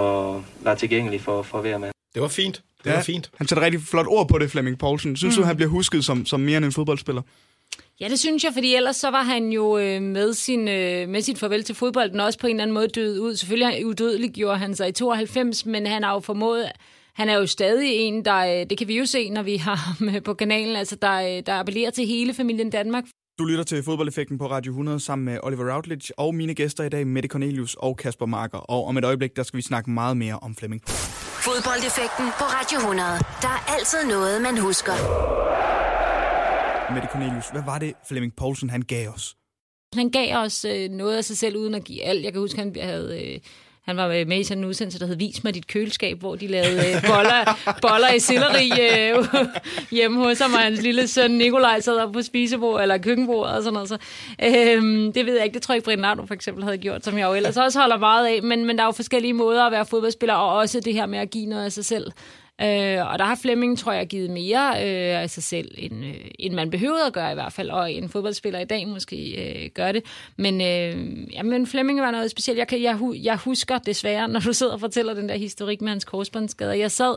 [0.05, 1.93] og var tilgængelig for, for hver mand.
[2.15, 2.63] Det var fint.
[2.85, 3.31] Det ja, var fint.
[3.37, 5.17] Han sætter rigtig flot ord på det, Flemming Poulsen.
[5.17, 5.43] Synes mm.
[5.43, 7.23] du, han bliver husket som, som mere end en fodboldspiller?
[8.01, 11.23] Ja, det synes jeg, fordi ellers så var han jo øh, med, sin, øh, med
[11.23, 13.37] sit farvel til fodbolden også på en eller anden måde død ud.
[13.37, 16.69] Selvfølgelig udødelig gjorde han sig i 92, men han har jo formået...
[17.15, 19.75] Han er jo stadig en, der, øh, det kan vi jo se, når vi har
[19.75, 23.05] ham på kanalen, altså der, der appellerer til hele familien Danmark.
[23.39, 26.89] Du lytter til fodboldeffekten på Radio 100 sammen med Oliver Routledge og mine gæster i
[26.89, 28.59] dag, Mette Cornelius og Kasper Marker.
[28.59, 30.83] Og om et øjeblik, der skal vi snakke meget mere om Flemming.
[31.47, 33.09] Fodboldeffekten på Radio 100.
[33.43, 34.93] Der er altid noget, man husker.
[36.95, 39.37] Mette Cornelius, hvad var det, Flemming Poulsen han gav os?
[39.95, 42.25] Han gav os øh, noget af sig selv, uden at give alt.
[42.25, 43.35] Jeg kan huske, han havde...
[43.35, 43.41] Øh,
[43.85, 46.37] han var øh, med i sådan en udsendelse, der hed Vis mig dit køleskab, hvor
[46.37, 49.25] de lavede øh, boller, boller i selleri øh,
[49.97, 53.63] hjemme hos ham, og hans lille søn Nikolaj sad op på spisebord, eller køkkenbordet og
[53.63, 53.89] sådan noget.
[53.89, 53.99] Så,
[54.43, 54.83] øh,
[55.15, 57.29] det ved jeg ikke, det tror jeg ikke, Brind for eksempel havde gjort, som jeg
[57.29, 59.87] jo ellers også holder meget af, men, men der er jo forskellige måder at være
[59.87, 62.13] fodboldspiller, og også det her med at give noget af sig selv.
[62.61, 66.15] Øh, og der har Flemming, tror jeg, givet mere øh, af sig selv, end, øh,
[66.39, 69.71] end man behøvede at gøre i hvert fald, og en fodboldspiller i dag måske øh,
[69.71, 70.05] gør det.
[70.37, 72.59] Men, øh, ja, men Flemming var noget specielt.
[72.59, 75.89] Jeg, kan, jeg, jeg husker desværre, når du sidder og fortæller den der historik med
[75.89, 76.73] hans korsbåndsskader.
[76.73, 77.15] Jeg sad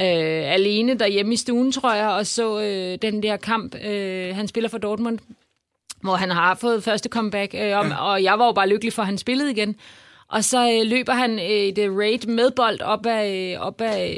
[0.00, 3.74] øh, alene derhjemme i stuen, tror jeg, og så øh, den der kamp.
[3.84, 5.18] Øh, han spiller for Dortmund,
[6.00, 9.02] hvor han har fået første comeback, øh, og, og jeg var jo bare lykkelig for,
[9.02, 9.76] at han spillede igen.
[10.34, 13.80] Og så øh, løber han øh, et øh, raid med bold op ad, øh, op
[13.80, 14.10] ad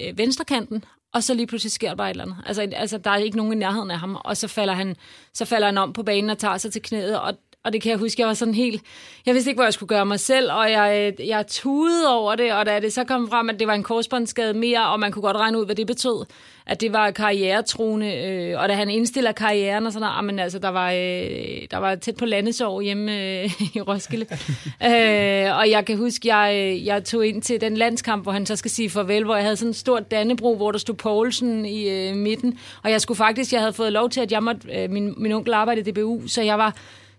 [0.00, 0.84] øh, venstrekanten,
[1.14, 2.36] og så lige pludselig sker der bare et eller andet.
[2.46, 4.96] Altså, altså, der er ikke nogen i nærheden af ham, og så falder han,
[5.34, 7.34] så falder han om på banen og tager sig til knæet, og
[7.66, 8.82] og det kan jeg huske, jeg var sådan helt...
[9.26, 12.52] Jeg vidste ikke, hvor jeg skulle gøre mig selv, og jeg, jeg tudede over det,
[12.52, 15.22] og da det så kom frem, at det var en korsbåndsskade mere, og man kunne
[15.22, 16.24] godt regne ud, hvad det betød,
[16.66, 20.58] at det var karrieretruende, øh, og da han indstiller karrieren og sådan noget, men altså,
[20.58, 24.26] der var, øh, der var tæt på landesår hjemme øh, i Roskilde.
[24.90, 28.56] øh, og jeg kan huske, jeg, jeg tog ind til den landskamp, hvor han så
[28.56, 31.88] skal sige farvel, hvor jeg havde sådan en stort dannebro, hvor der stod Poulsen i
[31.88, 34.90] øh, midten, og jeg skulle faktisk, jeg havde fået lov til, at jeg måtte, øh,
[34.90, 36.76] min, min onkel arbejdede i DBU, så jeg var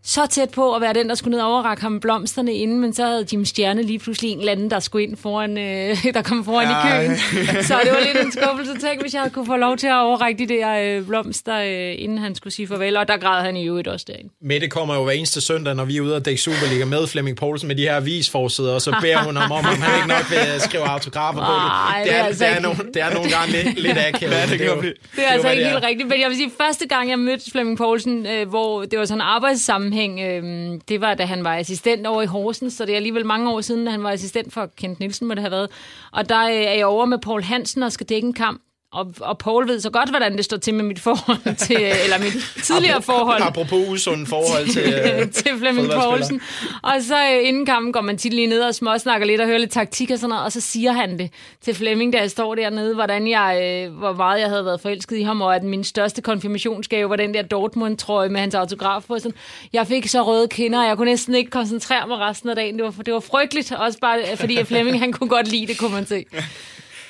[0.08, 2.94] så tæt på at være den, der skulle ned og overrække ham blomsterne inden, men
[2.94, 6.22] så havde Jim Stjerne lige pludselig en eller anden, der skulle ind foran, øh, der
[6.22, 7.02] kom foran ja.
[7.02, 7.18] i køen.
[7.64, 8.80] så det var lidt en skuffelse.
[8.80, 12.04] Tænk, hvis jeg havde kunne få lov til at overrække de der øh, blomster, øh,
[12.04, 14.30] inden han skulle sige farvel, og der græd han i øvrigt også derinde.
[14.42, 17.38] Mette kommer jo hver eneste søndag, når vi er ude og dække Superliga med Flemming
[17.38, 20.30] Poulsen med de her avisforsider, og så beder hun ham om, om han ikke nok
[20.30, 22.06] vil skrive autografer på det.
[22.06, 24.34] Det er, det, er, det, er no, det er nogle gange lidt, lidt akavet.
[24.34, 26.88] Ja, det, det, det, det er altså ikke helt rigtigt, men jeg vil sige, første
[26.88, 31.02] gang jeg mødte Flemming Poulsen, øh, hvor det var sådan en arbejdssammenhæng, sammenhæng, øh, det
[31.02, 33.86] var, da han var assistent over i Horsens, så det er alligevel mange år siden,
[33.86, 35.70] da han var assistent for Kent Nielsen, må det have været.
[36.12, 38.62] Og der øh, er jeg over med Paul Hansen og skal dække en kamp,
[38.94, 42.20] og, og Paul ved så godt, hvordan det står til med mit forhold til, eller
[42.20, 43.42] mit tidligere forhold.
[43.42, 46.42] Apropos usund forhold til, øh, til Flemming Poulsen.
[46.84, 49.58] Og så øh, inden kampen går man tit lige ned og småsnakker lidt og hører
[49.58, 51.32] lidt taktik og sådan noget, og så siger han det
[51.62, 55.18] til Flemming, da jeg står dernede, hvordan jeg, øh, hvor meget jeg havde været forelsket
[55.18, 59.20] i ham, og at min største konfirmationsgave var den der Dortmund-trøje med hans autograf på.
[59.20, 59.38] Sådan.
[59.74, 62.76] Jeg fik så røde kinder, og jeg kunne næsten ikke koncentrere mig resten af dagen.
[62.76, 65.94] Det var, det var frygteligt, også bare fordi Flemming han kunne godt lide det, kunne
[65.94, 66.26] man se.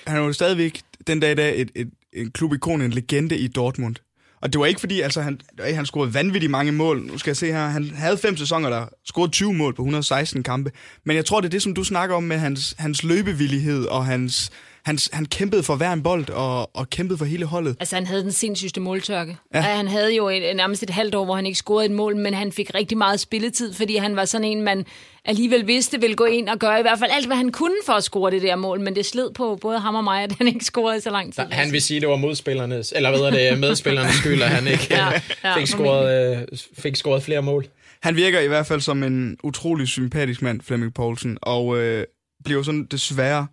[0.07, 3.47] Han er jo stadigvæk den dag i dag et, et, en klubikon, en legende i
[3.47, 3.95] Dortmund.
[4.41, 7.01] Og det var ikke fordi, altså han, han scorede vanvittigt mange mål.
[7.01, 10.43] Nu skal jeg se her, han havde fem sæsoner, der scorede 20 mål på 116
[10.43, 10.71] kampe.
[11.05, 14.05] Men jeg tror, det er det, som du snakker om med hans, hans løbevillighed og
[14.05, 14.51] hans,
[14.87, 17.75] han, han kæmpede for hver en bold og, og kæmpede for hele holdet.
[17.79, 19.37] Altså, han havde den sindssygste måltørke.
[19.53, 19.61] Ja.
[19.61, 22.33] Han havde jo et, nærmest et halvt år, hvor han ikke scorede et mål, men
[22.33, 24.85] han fik rigtig meget spilletid, fordi han var sådan en, man
[25.25, 27.93] alligevel vidste ville gå ind og gøre i hvert fald alt, hvad han kunne for
[27.93, 30.47] at score det der mål, men det sled på både ham og mig, at han
[30.47, 31.43] ikke scorede så lang tid.
[31.43, 34.49] Da, han vil sige, at det var modspillernes, eller hvad er det, medspillernes skyld, at
[34.49, 37.65] han ikke ja, ja, fik, scoret, øh, fik scoret flere mål.
[38.01, 42.03] Han virker i hvert fald som en utrolig sympatisk mand, Flemming Poulsen, og øh,
[42.43, 43.47] bliver sådan desværre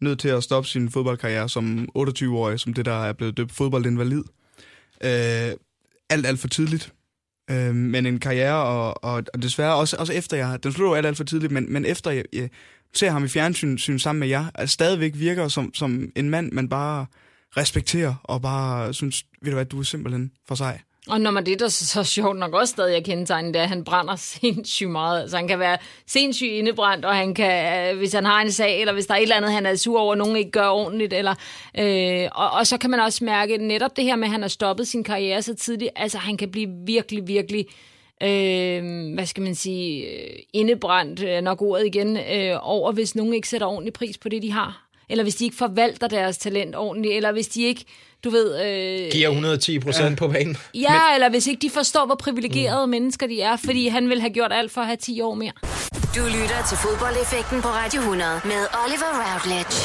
[0.00, 4.24] nødt til at stoppe sin fodboldkarriere som 28-årig, som det, der er blevet døbt fodboldinvalid.
[5.04, 5.52] Øh,
[6.10, 6.92] alt, alt for tidligt.
[7.50, 10.64] Øh, men en karriere, og, og, og desværre også, også efter jeg...
[10.64, 12.48] Den slutter alt, alt for tidligt, men, men efter jeg, jeg
[12.94, 16.68] ser ham i fjernsyn sammen med jer, at stadigvæk virker som, som en mand, man
[16.68, 17.06] bare
[17.56, 20.80] respekterer, og bare synes, ved du hvad, du er simpelthen for sej.
[21.08, 23.62] Og når man det, der så, så sjovt nok også stadig er kendetegnet, det er,
[23.62, 25.20] at han brænder sindssygt meget.
[25.20, 28.80] Altså han kan være sindssygt indebrændt, og han kan, øh, hvis han har en sag,
[28.80, 30.68] eller hvis der er et eller andet, han er sur over, at nogen ikke gør
[30.68, 31.12] ordentligt.
[31.12, 31.34] Eller,
[31.78, 34.48] øh, og, og, så kan man også mærke netop det her med, at han har
[34.48, 35.90] stoppet sin karriere så tidligt.
[35.96, 37.66] Altså han kan blive virkelig, virkelig
[38.22, 43.34] øh, hvad skal man sige, øh, indebrændt, øh, nok ordet igen, øh, over hvis nogen
[43.34, 44.87] ikke sætter ordentlig pris på det, de har.
[45.10, 47.84] Eller hvis de ikke forvalter deres talent ordentligt, eller hvis de ikke
[48.24, 48.66] du ved...
[48.66, 50.14] Øh, Giver 110 procent ja.
[50.14, 50.56] på banen.
[50.74, 51.14] Ja, Men...
[51.14, 52.90] eller hvis ikke de forstår, hvor privilegerede mm.
[52.90, 55.52] mennesker de er, fordi han vil have gjort alt for at have 10 år mere.
[56.16, 59.76] Du lytter til fodboldeffekten på Radio 100 med Oliver Routledge.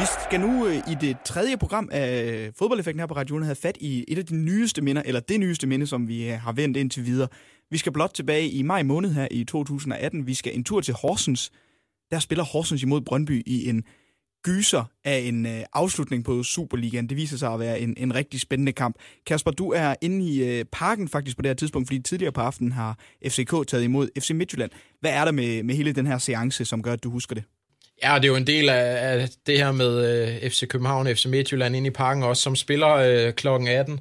[0.00, 3.56] Vi skal nu øh, i det tredje program af fodboldeffekten her på Radio 100 have
[3.56, 6.52] fat i et af de nyeste minder, eller det nyeste minde, som vi øh, har
[6.52, 7.28] vendt indtil videre.
[7.70, 10.26] Vi skal blot tilbage i maj måned her i 2018.
[10.26, 11.52] Vi skal en tur til Horsens.
[12.12, 13.84] Der spiller Horsens imod Brøndby i en
[14.44, 17.08] gyser af en øh, afslutning på Superligaen.
[17.08, 18.96] Det viser sig at være en, en rigtig spændende kamp.
[19.26, 22.40] Kasper, du er inde i øh, parken faktisk på det her tidspunkt, fordi tidligere på
[22.40, 22.98] aftenen har
[23.28, 24.70] FCK taget imod FC Midtjylland.
[25.00, 27.44] Hvad er der med, med hele den her seance, som gør, at du husker det?
[28.02, 31.16] Ja, det er jo en del af, af det her med øh, FC København og
[31.16, 34.00] FC Midtjylland inde i parken også, som spiller øh, klokken 18.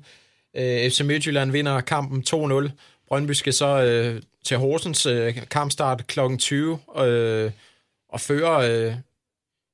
[0.57, 2.69] Øh, FC Midtjylland vinder kampen 2-0.
[3.07, 7.51] Brøndby skal så øh, til Horsens øh, kampstart klokken 20 øh,
[8.11, 8.93] og fører øh,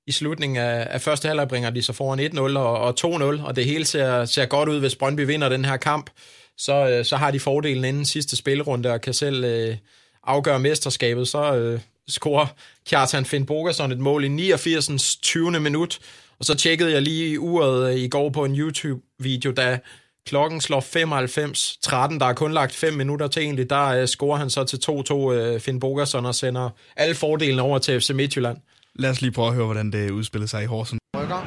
[0.07, 3.55] i slutningen af, af første halvleg bringer de så foran 1-0 og, og 2-0, og
[3.55, 6.09] det hele ser, ser godt ud, hvis Brøndby vinder den her kamp.
[6.57, 9.77] Så, øh, så har de fordelen inden sidste spilrunde og kan selv øh,
[10.23, 11.27] afgøre mesterskabet.
[11.27, 11.79] Så øh,
[12.09, 12.47] scorer
[12.89, 15.15] Kjartan Finn Bogason et mål i 89.
[15.15, 15.59] 20.
[15.59, 15.99] minut,
[16.39, 19.79] og så tjekkede jeg lige uret øh, i går på en YouTube-video, da
[20.27, 24.49] klokken slår 95-13, der er kun lagt 5 minutter til egentlig, der øh, scorer han
[24.49, 26.69] så til 2-2 øh, Finn Bogerson og sender
[27.03, 28.57] alle fordelene over til FC Midtjylland.
[28.95, 31.01] Lad os lige prøve at høre, hvordan det udspillede sig i Horsens.
[31.17, 31.41] Rykker.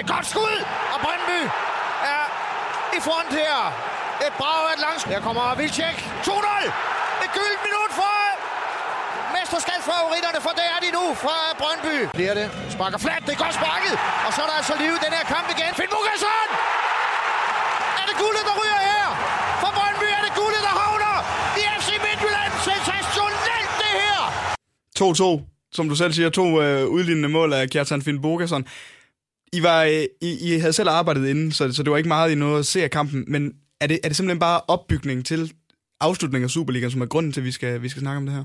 [0.00, 0.56] Et godt skud,
[0.94, 1.40] og Brøndby
[2.14, 2.24] er
[2.96, 3.56] i front her.
[4.26, 5.96] Et brag af et langt Her kommer Vilcek.
[6.28, 6.34] 2-0.
[7.24, 8.16] Et gyldent minut for
[9.36, 11.96] mesterskabsfavoritterne, for det er de nu fra Brøndby.
[12.18, 12.46] Bliver det.
[12.76, 13.22] Sparker flat.
[13.26, 13.94] Det er godt sparket.
[14.26, 15.70] Og så er der altså liv i den her kamp igen.
[15.78, 16.48] Finn Bukarsson!
[18.22, 19.06] Guldet, der ryger her?
[19.62, 21.14] For Brøndby er det guldet, der havner
[21.60, 22.52] i FC Midtjylland.
[22.68, 24.18] Sensationelt det her!
[25.44, 28.66] 2-2 som du selv siger, to øh, udlignende mål af Kjartan Finn Bogason.
[29.52, 32.30] I, var, øh, I, I havde selv arbejdet inden, så, så det var ikke meget
[32.30, 35.52] i noget at se af kampen, men er det, er det simpelthen bare opbygning til
[36.00, 38.34] afslutningen af Superligaen, som er grunden til, at vi skal, vi skal snakke om det
[38.34, 38.44] her?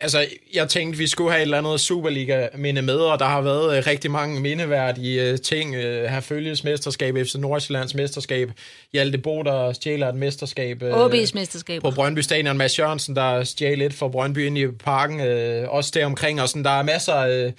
[0.00, 3.76] Altså, jeg tænkte, vi skulle have et eller andet Superliga-minde med, og der har været
[3.76, 5.74] øh, rigtig mange mindeværdige øh, ting.
[5.74, 8.50] Øh, her følges mesterskab, FC Nordsjællands mesterskab,
[8.92, 10.82] Hjalte Bo, der stjæler et mesterskab.
[10.82, 11.82] Øh, OB's mesterskab.
[11.82, 15.90] På Brøndby Stadion, Mads Jørgensen, der stjæler lidt for Brøndby ind i parken, øh, også
[15.94, 17.30] der omkring, og sådan, der er masser af...
[17.30, 17.52] Øh,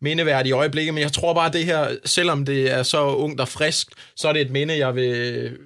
[0.00, 3.48] mindeværdige øjeblikke, men jeg tror bare, at det her, selvom det er så ungt og
[3.48, 5.56] friskt, så er det et minde, jeg vil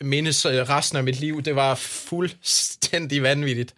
[0.00, 1.42] mindes øh, resten af mit liv.
[1.42, 3.74] Det var fuldstændig vanvittigt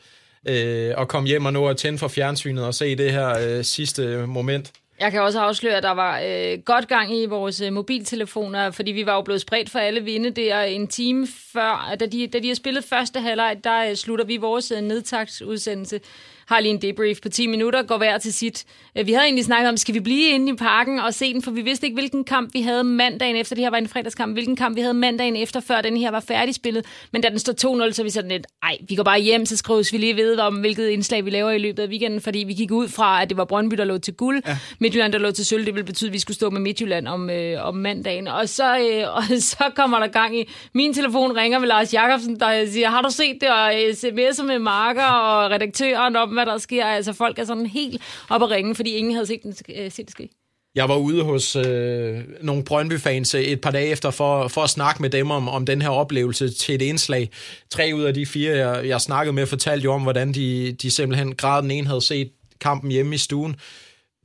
[0.49, 3.64] øh, at komme hjem og nå at tænde for fjernsynet og se det her øh,
[3.64, 4.72] sidste moment.
[5.01, 8.92] Jeg kan også afsløre, at der var øh, godt gang i vores øh, mobiltelefoner, fordi
[8.92, 11.97] vi var jo blevet spredt for alle vinde der en time før.
[12.01, 16.01] Da de, da de har spillet første halvleg, der øh, slutter vi vores øh, nedtagsudsendelse
[16.49, 18.64] har lige en debrief på 10 minutter, går hver til sit.
[18.99, 21.42] Øh, vi havde egentlig snakket om, skal vi blive inde i parken og se den,
[21.42, 23.55] for vi vidste ikke, hvilken kamp vi havde mandagen efter.
[23.55, 24.32] Det her var en fredagskamp.
[24.32, 26.84] Hvilken kamp vi havde mandagen efter, før den her var færdigspillet.
[27.12, 29.57] Men da den stod 2-0, så vi sådan lidt, ej, vi går bare hjem, så
[29.57, 32.53] skrives vi lige ved om, hvilket indslag vi laver i løbet af weekenden, fordi vi
[32.53, 34.42] gik ud fra, at det var Brøndby, der lå til guld.
[34.47, 34.59] Ja.
[34.78, 35.66] Midtjylland, der lå til sølv.
[35.66, 38.28] Det ville betyde, at vi skulle stå med Midtjylland om, øh, om mandagen.
[38.28, 42.40] Og så, øh, og så kommer der gang i, min telefon ringer med Lars Jakobsen,
[42.40, 43.49] der siger, har du set det?
[43.49, 46.84] Og sms'er med marker og redaktøren om, hvad der sker.
[46.84, 50.07] Altså folk er sådan helt op at ringe, fordi ingen havde set, den, øh, set
[50.07, 50.28] det ske.
[50.74, 54.70] Jeg var ude hos øh, nogle Brøndby-fans øh, et par dage efter for, for at
[54.70, 57.30] snakke med dem om, om den her oplevelse til et indslag.
[57.70, 60.91] Tre ud af de fire, jeg, jeg snakkede med, fortalte jo om, hvordan de, de
[60.91, 61.62] simpelthen græd.
[61.62, 62.30] den ene havde set
[62.61, 63.57] kampen hjemme i stuen.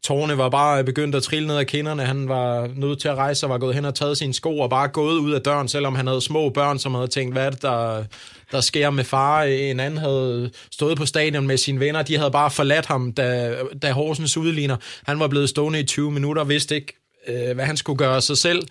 [0.04, 2.06] Tårne var bare begyndt at trille ned af kinderne.
[2.06, 4.70] Han var nødt til at rejse og var gået hen og taget sine sko og
[4.70, 7.50] bare gået ud af døren, selvom han havde små børn, som havde tænkt, hvad er
[7.50, 8.04] det, der,
[8.52, 9.44] der sker med far.
[9.44, 12.02] En anden havde stået på stadion med sine venner.
[12.02, 14.78] De havde bare forladt ham, da, da Horsens udligner.
[15.06, 16.94] Han var blevet stående i 20 minutter, vidste ikke,
[17.28, 18.68] øh, hvad han skulle gøre sig selv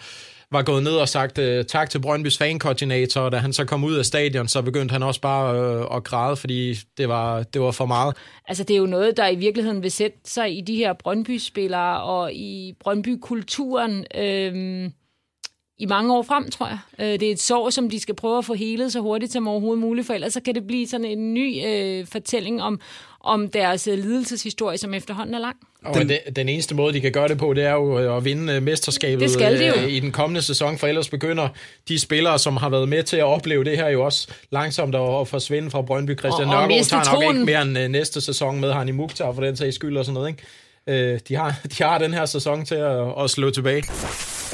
[0.52, 3.84] var gået ned og sagt øh, tak til Brøndbys fankoordinator, og da han så kom
[3.84, 7.62] ud af stadion, så begyndte han også bare øh, at græde, fordi det var, det
[7.62, 8.16] var for meget.
[8.48, 12.02] Altså det er jo noget, der i virkeligheden vil sætte sig i de her Brøndby-spillere
[12.02, 14.90] og i Brøndby-kulturen øh,
[15.78, 16.78] i mange år frem, tror jeg.
[16.98, 19.48] Øh, det er et sår, som de skal prøve at få helet så hurtigt som
[19.48, 22.80] overhovedet muligt, for ellers så kan det blive sådan en ny øh, fortælling om,
[23.20, 25.56] om deres øh, lidelseshistorie, som efterhånden er lang.
[25.84, 28.24] Og den, den eneste måde, de kan gøre det på, det er jo øh, at
[28.24, 29.86] vinde øh, mesterskabet det skal de jo.
[29.86, 31.48] i den kommende sæson, for ellers begynder
[31.88, 35.28] de spillere, som har været med til at opleve det her, jo også langsomt at
[35.28, 36.18] forsvinde fra Brøndby.
[36.18, 37.36] Christian og, og Nørgaard tager nok troen.
[37.36, 40.14] ikke mere end næste sæson med, han i Mukhtar for den sags skyld og sådan
[40.14, 40.28] noget.
[40.28, 41.20] Ikke?
[41.28, 43.82] De, har, de har den her sæson til at, at slå tilbage.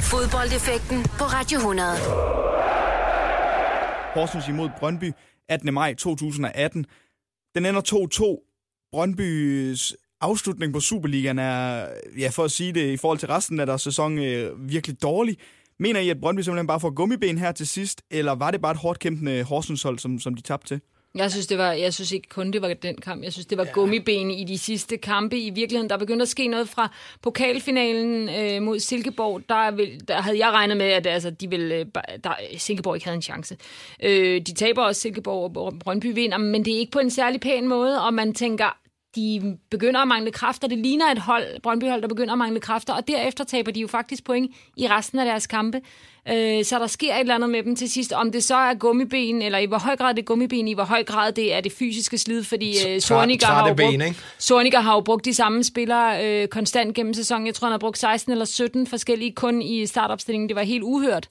[0.00, 1.88] Fodboldeffekten på Radio 100.
[4.14, 5.12] Horsens imod Brøndby
[5.48, 5.74] 18.
[5.74, 6.86] maj 2018.
[7.54, 7.80] Den ender
[8.40, 8.90] 2-2.
[8.92, 11.86] Brøndbys afslutning på Superligaen er,
[12.18, 15.36] ja, for at sige det, i forhold til resten af deres sæson, øh, virkelig dårlig.
[15.78, 18.72] Mener I, at Brøndby simpelthen bare får gummiben her til sidst, eller var det bare
[18.72, 20.80] et hårdt kæmpende Horsens-hold, som, som de tabte til?
[21.16, 23.22] Jeg synes, det var, jeg synes ikke kun, det var den kamp.
[23.22, 23.70] Jeg synes, det var ja.
[23.70, 25.38] gummiben i de sidste kampe.
[25.38, 26.92] I virkeligheden, der begyndte at ske noget fra
[27.22, 29.42] pokalfinalen øh, mod Silkeborg.
[29.48, 31.86] Der, vil, der havde jeg regnet med, at altså, de ville, øh,
[32.24, 33.56] der, Silkeborg ikke havde en chance.
[34.02, 37.40] Øh, de taber også Silkeborg og Brøndby vinder, men det er ikke på en særlig
[37.40, 38.78] pæn måde, og man tænker,
[39.16, 40.68] de begynder at mangle kræfter.
[40.68, 43.86] Det ligner et hold, Brøndby-hold, der begynder at mangle kræfter, og derefter taber de jo
[43.86, 45.80] faktisk point i resten af deres kampe.
[46.28, 48.12] Øh, så der sker et eller andet med dem til sidst.
[48.12, 50.84] Om det så er gummiben, eller i hvor høj grad det er gummiben, i hvor
[50.84, 54.94] høj grad det er det fysiske slid, fordi øh, Sorniger har, jo brugt, Sorniger har
[54.94, 57.46] jo brugt de samme spillere øh, konstant gennem sæsonen.
[57.46, 60.48] Jeg tror, han har brugt 16 eller 17 forskellige kun i startopstillingen.
[60.48, 61.28] Det var helt uhørt.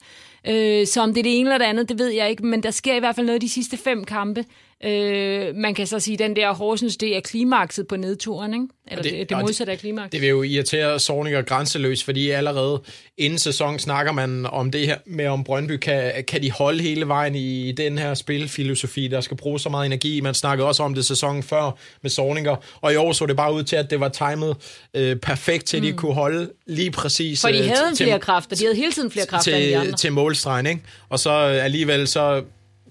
[0.48, 2.62] Øh, så om det er det ene eller det andet, det ved jeg ikke, men
[2.62, 4.44] der sker i hvert fald noget de sidste fem kampe.
[4.84, 8.66] Øh, man kan så sige, at den der Horsens, det er klimakset på nedturen, ikke?
[8.88, 10.10] Eller det, det, det modsatte af klimaks.
[10.10, 12.82] Det vil jo irritere Sorninger grænseløs, fordi allerede
[13.18, 17.08] inden sæson snakker man om det her med, om Brøndby kan, kan de holde hele
[17.08, 20.20] vejen i den her spilfilosofi, der skal bruge så meget energi.
[20.20, 23.52] Man snakkede også om det sæsonen før med Sorninger, og i år så det bare
[23.52, 24.56] ud til, at det var timet
[24.94, 25.98] øh, perfekt til, at de mm.
[25.98, 27.40] kunne holde lige præcis...
[27.40, 29.70] For de øh, havde til, flere kræfter, de havde hele tiden flere kræfter til, end
[29.70, 29.92] de andre.
[29.92, 30.82] Til målstregen, ikke?
[31.08, 32.42] Og så alligevel så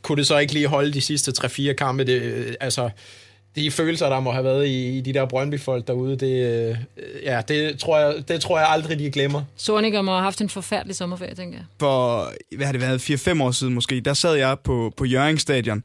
[0.01, 2.03] kunne det så ikke lige holde de sidste 3-4 kampe.
[2.03, 2.89] Det, altså,
[3.56, 6.78] de følelser, der må have været i, i de der Brøndby-folk derude, det, øh,
[7.24, 9.41] ja, det, tror jeg, det tror jeg aldrig, de glemmer.
[9.56, 11.66] Sorniger må have haft en forfærdelig sommerferie, tænker jeg.
[11.80, 15.38] For, hvad har det været, 4-5 år siden måske, der sad jeg på, på Jørgen
[15.38, 15.84] Stadion,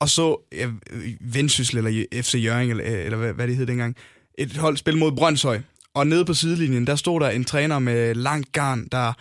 [0.00, 0.68] og så øh,
[1.20, 3.96] Vendsyssel eller FC Jørgen, eller, eller hvad, hvad det hed dengang,
[4.38, 5.60] et hold spil mod Brøndshøj.
[5.94, 9.12] Og nede på sidelinjen, der stod der en træner med langt garn, der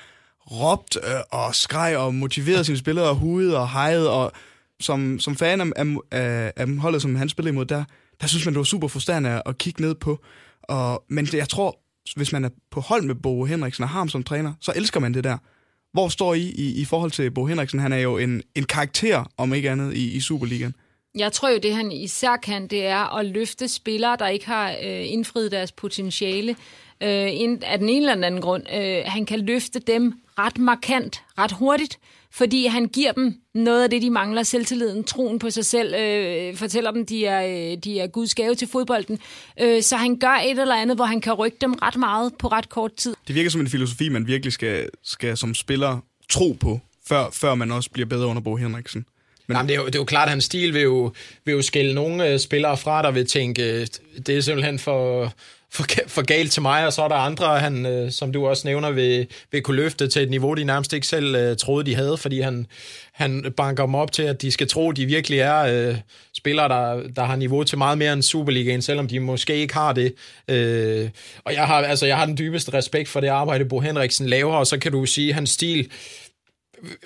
[0.52, 4.32] råbt øh, og skreg og motiverede sine spillere og hudede og hejede, og
[4.80, 7.84] som, som fan af, af, af holdet, som han spillede imod, der,
[8.22, 10.20] der synes man, det var super frustrerende at kigge ned på.
[10.64, 11.80] Og, men jeg tror,
[12.16, 15.00] hvis man er på hold med Bo Henriksen og har ham som træner, så elsker
[15.00, 15.38] man det der.
[15.94, 17.80] Hvor står I i, i forhold til Bo Henriksen?
[17.80, 20.76] Han er jo en, en karakter, om ikke andet, i, i Superligaen.
[21.18, 24.70] Jeg tror jo, det han især kan, det er at løfte spillere, der ikke har
[24.84, 26.52] øh, indfriet deres potentiale
[27.02, 27.30] øh,
[27.62, 28.64] af den ene eller anden grund.
[28.74, 32.00] Øh, han kan løfte dem ret markant, ret hurtigt,
[32.38, 36.56] fordi han giver dem noget af det, de mangler, selvtilliden, troen på sig selv, øh,
[36.56, 39.20] fortæller dem, de er, øh, de er Guds gave til fodbolden.
[39.62, 42.48] Øh, så han gør et eller andet, hvor han kan rykke dem ret meget på
[42.48, 43.16] ret kort tid.
[43.28, 47.56] Det virker som en filosofi, man virkelig skal, skal som spiller tro på, før, før
[47.56, 49.06] man også bliver bedre under Bo Henriksen.
[49.48, 49.56] Men...
[49.58, 51.14] Jamen, det, er jo, det er jo klart, at hans stil vil jo,
[51.46, 53.88] vil jo skille nogle øh, spillere fra, der vil tænke, øh,
[54.28, 55.34] det er simpelthen for,
[55.76, 58.68] for, for galt til mig, og så er der andre, han, øh, som du også
[58.68, 61.96] nævner, vil, vil kunne løfte til et niveau, de nærmest ikke selv øh, troede, de
[61.96, 62.68] havde, fordi han,
[63.14, 65.96] han banker dem op til, at de skal tro, de virkelig er øh,
[66.38, 69.94] spillere, der, der har niveau til meget mere end Superligaen, selvom de måske ikke har
[69.94, 70.14] det.
[70.48, 71.10] Øh,
[71.46, 74.56] og jeg har, altså, jeg har den dybeste respekt for det arbejde, Bo Henriksen laver,
[74.56, 75.92] og så kan du sige, at hans stil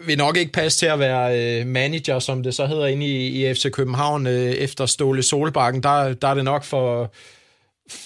[0.06, 3.50] vil nok ikke passe til at være øh, manager, som det så hedder inde i,
[3.50, 5.84] i FC København øh, efter Ståle Solbakken.
[5.84, 7.12] Der, der er det nok for,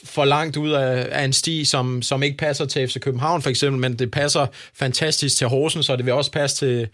[0.03, 3.49] for langt ud af, af en sti, som, som ikke passer til FC København for
[3.49, 6.87] eksempel, men det passer fantastisk til Horsens, og det vil også passe til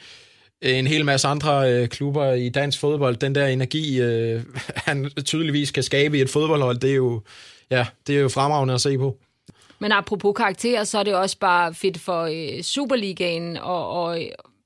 [0.62, 3.16] øh, en hel masse andre øh, klubber i dansk fodbold.
[3.16, 4.44] Den der energi, øh,
[4.88, 7.22] han tydeligvis kan skabe i et fodboldhold, det er jo,
[7.72, 9.18] ja, det er jo fremragende at se på.
[9.80, 14.20] Men apropos karakterer, så er det også bare fedt for øh, Superligaen og, og,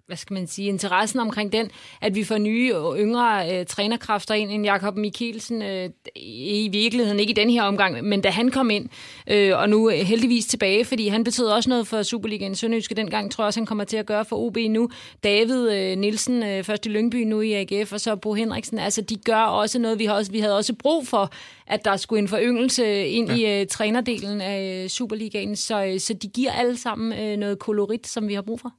[0.07, 1.69] hvad skal man sige, interessen omkring den,
[2.01, 7.19] at vi får nye og yngre øh, trænerkræfter ind end Jakob Mikkelsen øh, i virkeligheden,
[7.19, 8.89] ikke i den her omgang, men da han kom ind,
[9.27, 13.43] øh, og nu heldigvis tilbage, fordi han betød også noget for Superligaen Sønderjyske dengang, tror
[13.43, 14.89] jeg også, han kommer til at gøre for OB nu.
[15.23, 19.01] David øh, Nielsen, øh, først i Lyngby, nu i AGF, og så Bo Henriksen, altså
[19.01, 21.33] de gør også noget, vi, har også, vi havde også brug for,
[21.67, 23.57] at der skulle en foryngelse ind ja.
[23.57, 28.07] i øh, trænerdelen af Superligaen, så, øh, så de giver alle sammen øh, noget kolorit,
[28.07, 28.73] som vi har brug for.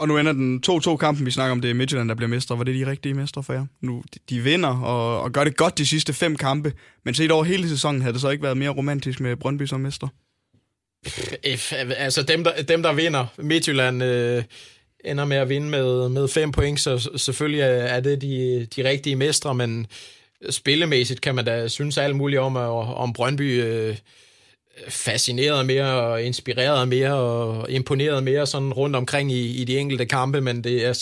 [0.00, 2.58] Og nu ender den 2-2-kampen, vi snakker om, det er Midtjylland, der bliver mestre.
[2.58, 3.66] Var det de rigtige mestre for jer?
[3.80, 6.72] Nu, de vinder og, og gør det godt de sidste fem kampe,
[7.04, 9.80] men set over hele sæsonen havde det så ikke været mere romantisk med Brøndby som
[9.80, 10.08] mestre?
[11.96, 14.44] Altså dem, der, dem, der vinder, Midtjylland øh,
[15.04, 19.16] ender med at vinde med, med fem point, så selvfølgelig er det de, de rigtige
[19.16, 19.86] mestre, men
[20.50, 23.62] spillemæssigt kan man da synes alt muligt om, om Brøndby...
[23.62, 23.96] Øh,
[24.88, 30.06] fascineret mere og inspireret mere og imponeret mere sådan rundt omkring i, i de enkelte
[30.06, 30.92] kampe, men det er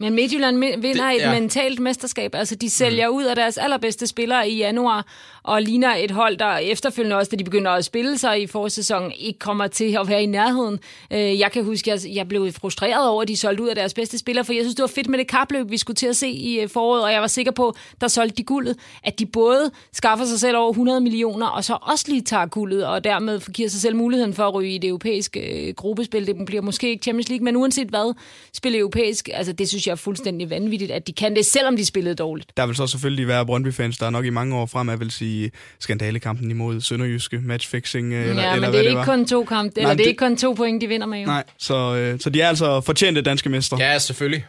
[0.00, 1.34] men Midtjylland vinder det, ja.
[1.34, 2.34] et mentalt mesterskab.
[2.34, 3.16] Altså, de sælger mm.
[3.16, 5.06] ud af deres allerbedste spillere i januar,
[5.42, 9.12] og ligner et hold, der efterfølgende også, da de begynder at spille sig i forsæsonen,
[9.18, 10.78] ikke kommer til at være i nærheden.
[11.10, 13.94] Øh, jeg kan huske, at jeg blev frustreret over, at de solgte ud af deres
[13.94, 16.16] bedste spillere, for jeg synes, det var fedt med det kapløb, vi skulle til at
[16.16, 19.26] se i øh, foråret, og jeg var sikker på, der solgte de guldet, at de
[19.26, 23.52] både skaffer sig selv over 100 millioner, og så også lige tager guldet, og dermed
[23.52, 26.26] giver sig selv muligheden for at ryge i det europæiske øh, gruppespil.
[26.26, 28.14] Det bliver måske ikke Champions League, men uanset hvad,
[28.52, 31.86] spille europæisk, altså det synes jeg er fuldstændig vanvittigt, at de kan det, selvom de
[31.86, 32.56] spillede dårligt.
[32.56, 36.50] Der vil så selvfølgelig være Brøndby-fans, der nok i mange år frem vil sige skandalekampen
[36.50, 39.94] imod Sønderjyske, matchfixing, eller, ja, eller men det er, ikke kun to kamp, eller Nej,
[39.94, 41.20] det er ikke kun to point, de vinder med.
[41.20, 41.26] Jo.
[41.26, 43.76] Nej, så, øh, så de er altså fortjente danske mestre.
[43.80, 44.46] Ja, selvfølgelig.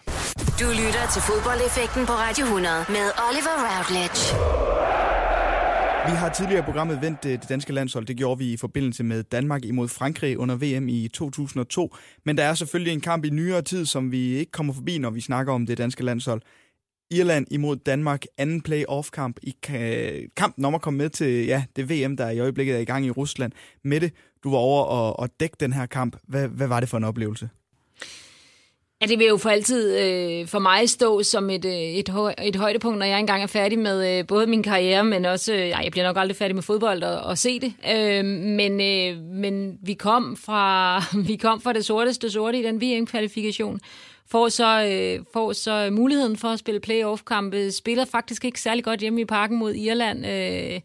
[0.60, 5.11] Du lytter til fodboldeffekten på Radio 100 med Oliver Routledge.
[6.06, 8.06] Vi har tidligere i programmet vendt øh, det danske landshold.
[8.06, 11.96] Det gjorde vi i forbindelse med Danmark imod Frankrig under VM i 2002.
[12.26, 15.10] Men der er selvfølgelig en kamp i nyere tid, som vi ikke kommer forbi, når
[15.10, 16.42] vi snakker om det danske landshold.
[17.12, 19.56] Irland imod Danmark, anden play-off-kamp i
[20.38, 23.06] kampen om at komme med til ja, det VM, der i øjeblikket er i gang
[23.06, 23.52] i Rusland.
[23.84, 24.12] Mette,
[24.44, 26.18] du var over og, og dække den her kamp.
[26.28, 27.50] Hvad, hvad var det for en oplevelse?
[29.02, 32.34] Ja, det vil jo for altid øh, for mig stå som et, øh, et, høj,
[32.44, 35.60] et højdepunkt, når jeg engang er færdig med øh, både min karriere, men også, øh,
[35.60, 37.74] jeg bliver nok aldrig færdig med fodbold og, og se det.
[37.92, 41.00] Øh, men, øh, men vi kom fra
[41.30, 43.80] vi kom fra det sorteste sorte i den VM-kvalifikation.
[44.28, 47.72] Får så, øh, får så muligheden for at spille playoff-kampe.
[47.72, 50.26] Spiller faktisk ikke særlig godt hjemme i parken mod Irland.
[50.26, 50.80] Øh,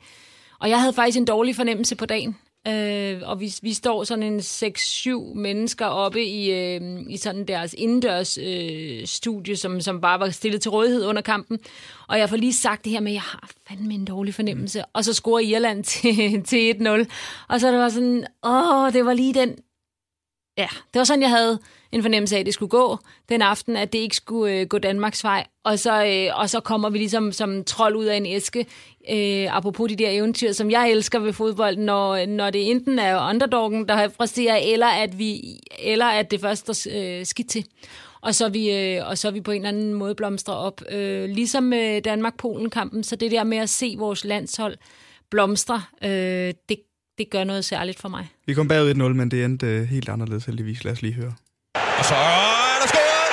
[0.58, 2.36] og jeg havde faktisk en dårlig fornemmelse på dagen.
[2.68, 7.74] Øh, og vi, vi står sådan en 6-7 mennesker oppe i, øh, i sådan deres
[7.78, 11.58] indendørs øh, studie, som, som bare var stillet til rådighed under kampen.
[12.08, 14.84] Og jeg får lige sagt det her med, at jeg har fandme en dårlig fornemmelse.
[14.84, 17.06] Og så scorer Irland til, til 1-0.
[17.48, 19.56] Og så det var sådan, åh, det var lige den...
[20.58, 21.58] Ja, det var sådan, jeg havde
[21.92, 22.98] en fornemmelse af, at det skulle gå
[23.28, 25.46] den aften, at det ikke skulle øh, gå Danmarks vej.
[25.64, 28.66] Og så, øh, og så kommer vi ligesom som trold ud af en æske,
[29.10, 33.28] øh, apropos de der eventyr, som jeg elsker ved fodbold, når, når det enten er
[33.30, 37.64] underdoggen, der præsterer, eller at, vi, eller at det først er øh, skidt til.
[38.20, 40.82] Og så, vi, øh, og så vi på en eller anden måde blomstrer op.
[40.90, 44.76] Øh, ligesom øh, Danmark-Polen-kampen, så det der med at se vores landshold
[45.30, 46.78] blomstre, øh, det,
[47.18, 48.24] det gør noget særligt for mig.
[48.46, 50.84] Vi kom bagud 1-0, men det endte øh, helt anderledes heldigvis.
[50.84, 51.32] Lad os lige høre.
[51.98, 53.32] Og så er der scoret!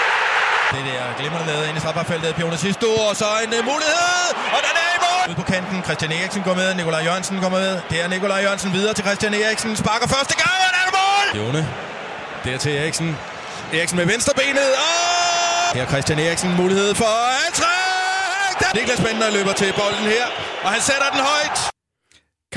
[0.74, 2.36] Det der glimrende nede ind i strafbarfeltet.
[2.36, 5.26] Pioner sidste og så en uh, mulighed, og den er i mål!
[5.30, 7.68] Ude på kanten, Christian Eriksen går med, Nikolaj Jørgensen går med.
[7.92, 10.96] Det er Nikolaj Jørgensen videre til Christian Eriksen, sparker første gang, og der er der
[11.02, 11.28] mål!
[11.40, 11.62] Jone,
[12.44, 13.08] der til Eriksen.
[13.78, 14.94] Eriksen med venstrebenet, og
[15.78, 17.14] her Christian Eriksen mulighed for
[17.60, 18.74] træk!
[18.76, 20.26] Niklas Bender løber til bolden her,
[20.64, 21.58] og han sætter den højt.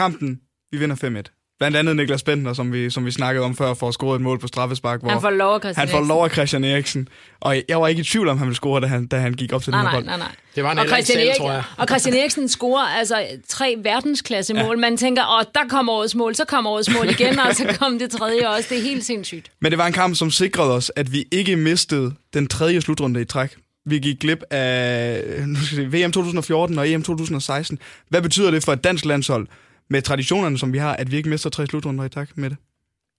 [0.01, 0.31] Kampen,
[0.77, 1.57] vi vinder 5-1.
[1.59, 4.23] Blandt andet Niklas Bentner, som vi, som vi snakkede om før, for at score et
[4.23, 5.01] mål på straffespark.
[5.01, 7.09] Hvor han får lov af Christian Han får lov af Christian Eriksen.
[7.41, 9.53] Og jeg var ikke i tvivl om, han ville score, da han, da han gik
[9.53, 10.05] op til nej, den her bold.
[10.05, 10.37] Nej, nej, nej.
[10.57, 11.63] Det var en og Christian, selv, Erik, tror jeg.
[11.77, 14.77] og Christian Eriksen scorer altså tre verdensklasse mål.
[14.77, 14.81] Ja.
[14.81, 17.99] Man tænker, åh, der kommer årets mål, så kommer årets mål igen, og så kom
[17.99, 18.67] det tredje også.
[18.71, 19.51] Det er helt sindssygt.
[19.61, 23.21] Men det var en kamp, som sikrede os, at vi ikke mistede den tredje slutrunde
[23.21, 23.57] i træk.
[23.87, 27.79] Vi gik glip af nu skal se, VM 2014 og EM 2016.
[28.09, 29.47] Hvad betyder det for et dansk landshold,
[29.91, 32.57] med traditionerne, som vi har, at vi ikke mister tre slutrunder i tak med det?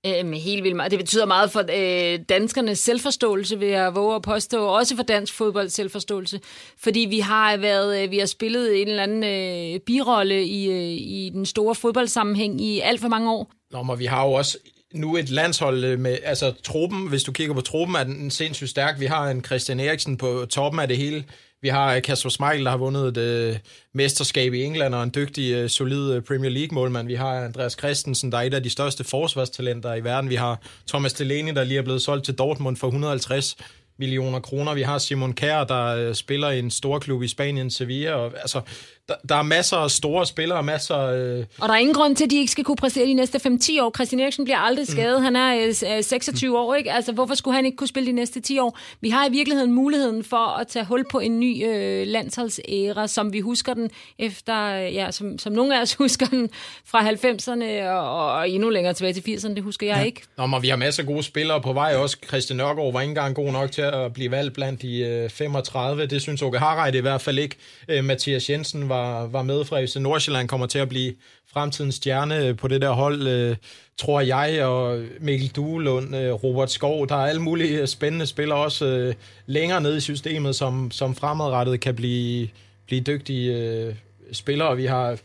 [0.05, 0.91] Øhm, helt vildt meget.
[0.91, 4.65] Det betyder meget for øh, danskernes selvforståelse, vil jeg våge at påstå.
[4.65, 6.39] Også for dansk fodbold selvforståelse.
[6.84, 10.91] Fordi vi har været, øh, vi har spillet en eller anden øh, birolle i, øh,
[10.91, 13.51] i den store fodboldsammenhæng i alt for mange år.
[13.72, 14.57] Nå, men vi har jo også
[14.93, 18.70] nu et landshold øh, med, altså truppen, hvis du kigger på truppen, er den sindssygt
[18.70, 18.99] stærk.
[18.99, 21.24] Vi har en Christian Eriksen på toppen af det hele.
[21.62, 23.55] Vi har øh, Kasper Schmeichel, der har vundet et øh,
[23.93, 27.08] mesterskab i England, og en dygtig, øh, solid øh, Premier League-målmand.
[27.08, 30.30] Vi har Andreas Christensen, der er et af de største forsvarstalenter i verden.
[30.30, 33.58] Vi har Thomas Delaney, der lige er blevet solgt til Dortmund for 150
[33.99, 34.74] millioner kroner.
[34.74, 38.14] Vi har Simon Kjær, der øh, spiller i en stor klub i Spanien, Sevilla.
[38.14, 38.62] Og, altså,
[39.10, 40.99] der, der er masser af store spillere, masser...
[40.99, 41.45] Øh...
[41.60, 43.82] Og der er ingen grund til, at de ikke skal kunne præstere de næste 5-10
[43.82, 43.91] år.
[43.95, 44.91] Christian Eriksen bliver aldrig mm.
[44.91, 45.20] skadet.
[45.20, 45.24] Mm.
[45.24, 46.55] Han er øh, 26 mm.
[46.55, 46.91] år, ikke?
[46.91, 48.78] Altså, hvorfor skulle han ikke kunne spille de næste 10 år?
[49.01, 53.34] Vi har i virkeligheden muligheden for at tage hul på en ny øh, landsholdsæra, som
[53.34, 53.89] vi husker den
[54.20, 54.70] efter...
[54.76, 56.49] Ja, som, som nogle af os husker den
[56.86, 59.53] fra 90'erne og, og endnu længere tilbage til 80'erne.
[59.53, 60.03] Det husker jeg ja.
[60.03, 60.22] ikke.
[60.38, 62.18] Nå, men vi har masser af gode spillere på vej også.
[62.28, 66.05] Christian Nørgaard var ikke engang god nok til at blive valgt blandt de øh, 35.
[66.05, 67.55] Det synes Åke Harreide i hvert fald ikke.
[67.88, 71.14] Øh, Mathias Jensen var var, var med fra FC Nordsjælland, kommer til at blive
[71.54, 73.56] fremtidens stjerne på det der hold, øh,
[73.98, 78.86] tror jeg, og Mikkel Duelund, øh, Robert Skov, der er alle mulige spændende spillere også
[78.86, 79.14] øh,
[79.45, 82.50] længere nede i systemet, som, som fremadrettet kan blive,
[82.88, 83.95] blive dygtige øh,
[84.32, 84.78] spillere.
[84.78, 85.18] Vi har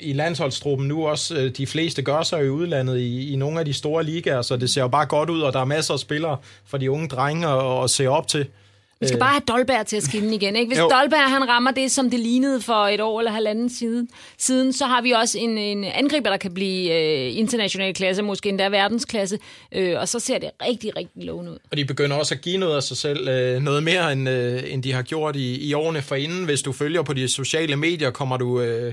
[0.00, 3.64] i landsholdstruppen nu også, øh, de fleste gør sig i udlandet i, i nogle af
[3.64, 6.00] de store ligaer, så det ser jo bare godt ud, og der er masser af
[6.00, 8.46] spillere for de unge drenge at, at se op til.
[9.00, 9.20] Vi skal øh.
[9.20, 10.56] bare have Dolberg til at skinne igen.
[10.56, 10.68] Ikke?
[10.68, 10.88] Hvis jo.
[10.88, 14.86] Dolberg han rammer det, som det lignede for et år eller halvanden siden, siden så
[14.86, 19.38] har vi også en, en angriber, der kan blive øh, international klasse, måske endda verdensklasse,
[19.72, 21.58] øh, og så ser det rigtig, rigtig lovende ud.
[21.70, 24.62] Og de begynder også at give noget af sig selv, øh, noget mere, end, øh,
[24.66, 26.44] end de har gjort i, i årene forinden.
[26.44, 28.60] Hvis du følger på de sociale medier, kommer du...
[28.60, 28.92] Øh,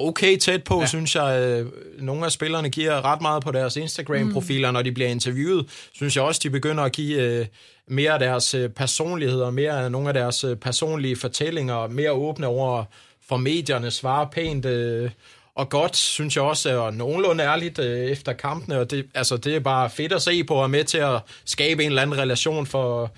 [0.00, 0.86] okay tæt på, ja.
[0.86, 1.42] synes jeg.
[1.42, 1.66] Øh,
[1.98, 4.72] nogle af spillerne giver ret meget på deres Instagram-profiler, mm.
[4.74, 5.66] når de bliver interviewet.
[5.92, 7.46] Synes jeg også, de begynder at give øh,
[7.88, 12.46] mere af deres øh, personligheder, mere af nogle af deres øh, personlige fortællinger, mere åbne
[12.46, 12.84] over
[13.28, 15.10] for medierne, svarer pænt øh,
[15.54, 19.56] og godt, synes jeg også, og nogenlunde ærligt øh, efter kampene, og det, altså, det
[19.56, 22.66] er bare fedt at se på, og med til at skabe en eller anden relation
[22.66, 23.10] for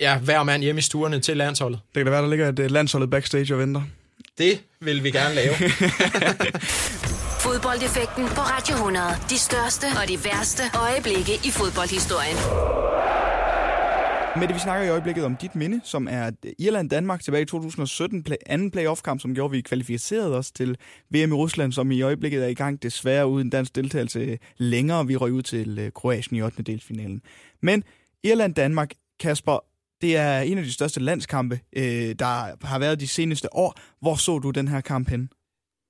[0.00, 1.80] ja, hver mand hjemme i stuerne til landsholdet.
[1.94, 3.82] Det kan da være, der ligger et landsholdet backstage og venter.
[4.38, 5.54] Det vil vi gerne lave.
[7.46, 9.06] Fodboldeffekten på Radio 100.
[9.30, 12.36] De største og de værste øjeblikke i fodboldhistorien.
[14.36, 18.36] Med vi snakker i øjeblikket om dit minde, som er Irland-Danmark tilbage i 2017, play,
[18.46, 20.76] anden playoff-kamp, som gjorde, at vi kvalificerede os til
[21.10, 25.06] VM i Rusland, som i øjeblikket er i gang, desværre uden dansk deltagelse længere.
[25.06, 26.62] Vi røg ud til øh, Kroatien i 8.
[26.62, 27.22] delsfinalen.
[27.62, 27.84] Men
[28.24, 29.64] Irland-Danmark, Kasper,
[30.00, 33.74] det er en af de største landskampe, øh, der har været de seneste år.
[34.00, 35.28] Hvor så du den her kamp hen?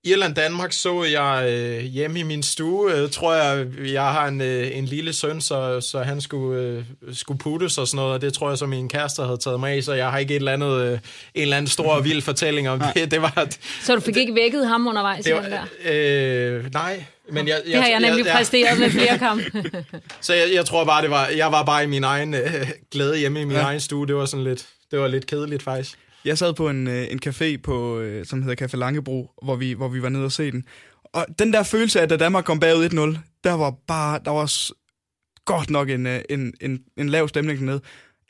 [0.04, 2.92] Irland-Danmark så jeg øh, hjemme i min stue.
[2.92, 6.84] Jeg tror jeg, jeg har en, øh, en lille søn, så, så han skulle, øh,
[7.12, 9.72] skulle puttes og sådan noget, og det tror jeg, så min kæreste havde taget mig
[9.72, 10.98] af, så jeg har ikke et eller andet, øh, en
[11.34, 13.10] eller anden stor vild fortælling om det.
[13.10, 13.48] det var,
[13.82, 15.24] så du fik ikke vækket ham undervejs?
[15.24, 15.62] Det var, der?
[15.84, 19.44] Øh, nej, men jeg, jeg, det har jeg nemlig jeg, præsteret med flere kampe.
[20.20, 23.18] så jeg, jeg tror bare, det var, jeg var bare i min egen øh, glæde
[23.18, 23.62] hjemme i min ja.
[23.62, 24.06] egen stue.
[24.06, 25.98] Det var sådan lidt, det var lidt kedeligt faktisk.
[26.24, 29.72] Jeg sad på en, øh, en café, på, øh, som hedder Café Langebro, hvor vi,
[29.72, 30.64] hvor vi var nede og se den.
[31.04, 34.30] Og den der følelse af, at da Danmark kom bagud 1-0, der var bare, der
[34.30, 34.72] var
[35.44, 37.80] godt nok en, øh, en, en, en lav stemning nede.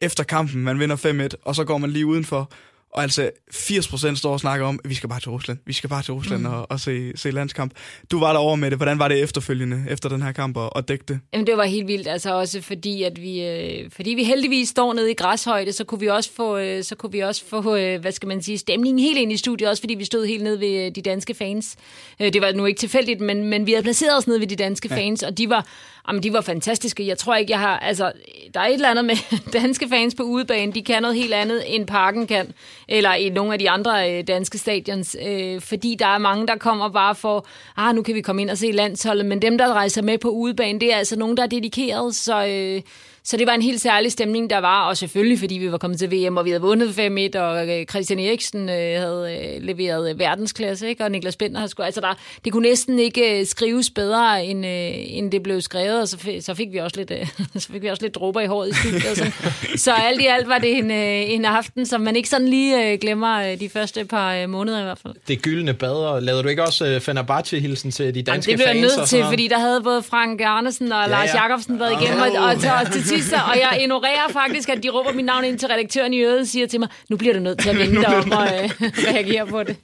[0.02, 2.52] Efter kampen, man vinder 5-1, og så går man lige udenfor,
[2.92, 5.58] og altså 80% står og snakker om, at vi skal bare til Rusland.
[5.66, 6.52] Vi skal bare til Rusland mm.
[6.52, 7.72] og, og se, se landskamp.
[8.10, 8.78] Du var derovre med det.
[8.78, 11.20] Hvordan var det efterfølgende, efter den her kamp, og, og dække det?
[11.32, 12.08] Jamen, det var helt vildt.
[12.08, 16.00] Altså også fordi, at vi, øh, fordi vi heldigvis står nede i græshøjde, så kunne
[16.00, 18.98] vi også få, øh, så kunne vi også få øh, hvad skal man sige, stemningen
[18.98, 21.76] helt ind i studiet, også fordi vi stod helt nede ved øh, de danske fans.
[22.20, 24.56] Øh, det var nu ikke tilfældigt, men, men vi havde placeret os nede ved de
[24.56, 24.96] danske ja.
[24.96, 25.66] fans, og de var,
[26.08, 27.06] jamen, de var fantastiske.
[27.06, 27.78] Jeg tror ikke, jeg har...
[27.78, 28.12] Altså,
[28.54, 29.16] der er et eller andet med
[29.60, 30.72] danske fans på udebane.
[30.72, 32.52] De kan noget helt andet, end Parken kan.
[32.88, 35.16] Eller i nogle af de andre øh, danske stadions.
[35.26, 37.46] Øh, fordi der er mange, der kommer bare for,
[37.76, 39.26] ah, nu kan vi komme ind og se landsholdet.
[39.26, 42.14] Men dem, der rejser med på udebane, det er altså nogen, der er dedikeret.
[42.14, 42.46] Så...
[42.46, 42.82] Øh,
[43.24, 45.98] så det var en helt særlig stemning, der var, og selvfølgelig fordi vi var kommet
[45.98, 46.88] til VM, og vi havde vundet
[47.34, 51.04] 5-1, og øh, Christian Eriksen øh, havde øh, leveret verdensklasse, ikke?
[51.04, 55.32] og Niklas Bender havde sgu, altså der, det kunne næsten ikke skrives bedre, end, end
[55.32, 57.12] det blev skrevet, og så, fik, så fik vi også lidt,
[57.62, 59.10] så fik vi også lidt dråber i håret i studiet.
[59.10, 59.32] Og sådan.
[59.84, 63.56] så alt i alt var det en, en aften, som man ikke sådan lige glemmer
[63.56, 65.14] de første par måneder i hvert fald.
[65.28, 68.46] Det gyldne bad, lavede du ikke også Fenerbahce-hilsen til de danske fans?
[68.46, 71.80] Det blev jeg nødt til, fordi der havde både Frank Andersen og ja, Lars Jakobsen
[71.80, 72.26] været igennem, oh.
[72.26, 75.58] og, og, og til sidst, og jeg ignorerer faktisk, at de råber mit navn ind
[75.58, 77.94] til redaktøren i øret og siger til mig, nu bliver du nødt til at vende
[77.94, 78.70] dig om og øh,
[79.08, 79.76] reagere på det.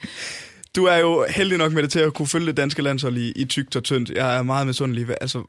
[0.77, 3.33] Du er jo heldig nok med det til at kunne følge det danske landshold i,
[3.37, 4.11] i tygt og tyndt.
[4.11, 5.07] Jeg er meget misundelig.
[5.21, 5.43] Altså,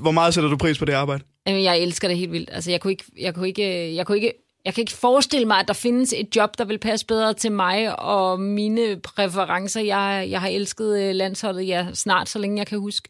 [0.00, 1.24] hvor meget sætter du pris på det arbejde?
[1.46, 2.50] Jamen, jeg elsker det helt vildt.
[2.52, 4.32] Altså, jeg kunne ikke, jeg kunne ikke, jeg kunne ikke
[4.64, 7.52] jeg kan ikke forestille mig, at der findes et job, der vil passe bedre til
[7.52, 9.80] mig og mine præferencer.
[9.80, 13.08] Jeg, jeg har elsket øh, landsholdet ja, snart, så længe jeg kan huske.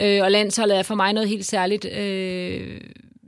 [0.00, 1.84] Øh, og landsholdet er for mig noget helt særligt.
[1.84, 2.80] Øh,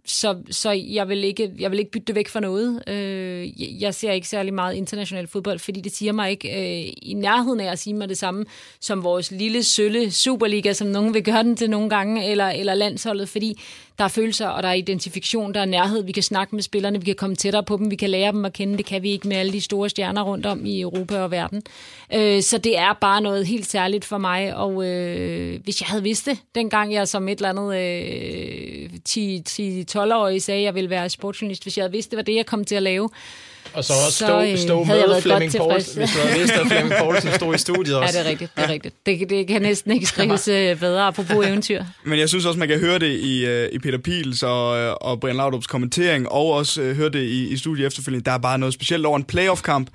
[0.07, 2.89] så, så jeg, vil ikke, jeg vil ikke bytte det væk for noget.
[2.89, 7.15] Øh, jeg ser ikke særlig meget international fodbold, fordi det siger mig ikke øh, i
[7.15, 8.45] nærheden af at sige mig det samme
[8.81, 12.75] som vores lille, sølle Superliga, som nogen vil gøre den til nogle gange, eller, eller
[12.75, 13.61] landsholdet, fordi
[13.99, 16.05] der er følelser, og der er identifikation, der er nærhed.
[16.05, 18.45] Vi kan snakke med spillerne, vi kan komme tættere på dem, vi kan lære dem
[18.45, 18.77] at kende.
[18.77, 21.63] Det kan vi ikke med alle de store stjerner rundt om i Europa og verden.
[22.15, 26.03] Øh, så det er bare noget helt særligt for mig, og øh, hvis jeg havde
[26.03, 31.09] vidst det, dengang jeg som et eller andet øh, 10-12-årig sagde, at jeg ville være
[31.09, 33.11] sportsjournalist, hvis jeg havde vidst, det var det, jeg kom til at lave,
[33.75, 36.67] og så også stå, så, øh, stå med Flemming Poulsen, hvis du havde vidst, at
[36.67, 38.19] Flemming Poulsen stod i studiet også.
[38.19, 38.57] Ja, det er rigtigt.
[38.57, 39.07] Det, er rigtigt.
[39.07, 41.85] det, det kan næsten ikke skrives øh, bedre, apropos eventyr.
[42.05, 44.69] Men jeg synes også, man kan høre det i, øh, i Peter Pils og,
[45.03, 48.25] og Brian Laudrup's kommentering, og også høre det i, i studiet efterfølgende.
[48.25, 49.91] Der er bare noget specielt over en playoff-kamp.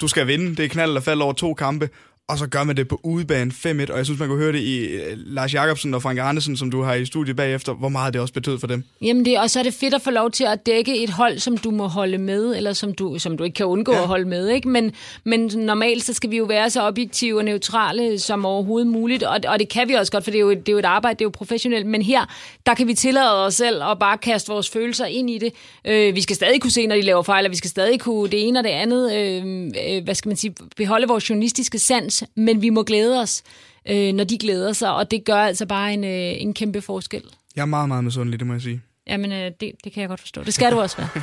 [0.00, 0.56] Du skal vinde.
[0.56, 1.88] Det er knald eller fald over to kampe
[2.28, 4.60] og så gør man det på udebane 5-1, og jeg synes, man kunne høre det
[4.60, 8.14] i uh, Lars Jakobsen og Frank Arnesen, som du har i studiet bagefter, hvor meget
[8.14, 8.84] det også betød for dem.
[9.02, 11.38] Jamen, det, og så er det fedt at få lov til at dække et hold,
[11.38, 14.02] som du må holde med, eller som du, som du ikke kan undgå ja.
[14.02, 14.68] at holde med, ikke?
[14.68, 14.92] Men,
[15.24, 19.40] men normalt, så skal vi jo være så objektive og neutrale som overhovedet muligt, og,
[19.48, 21.18] og det kan vi også godt, for det er, jo, det er jo et arbejde,
[21.18, 22.24] det er jo professionelt, men her,
[22.66, 25.52] der kan vi tillade os selv at bare kaste vores følelser ind i det.
[25.84, 28.30] Øh, vi skal stadig kunne se, når de laver fejl, og vi skal stadig kunne
[28.30, 32.17] det ene og det andet, øh, øh, hvad skal man sige, beholde vores journalistiske sans,
[32.34, 33.42] men vi må glæde os,
[33.88, 37.22] øh, når de glæder sig, og det gør altså bare en, øh, en kæmpe forskel.
[37.56, 38.80] Jeg er meget, meget misundelig, det må jeg sige.
[39.06, 40.42] Jamen, øh, det, det kan jeg godt forstå.
[40.44, 41.08] Det skal du også være.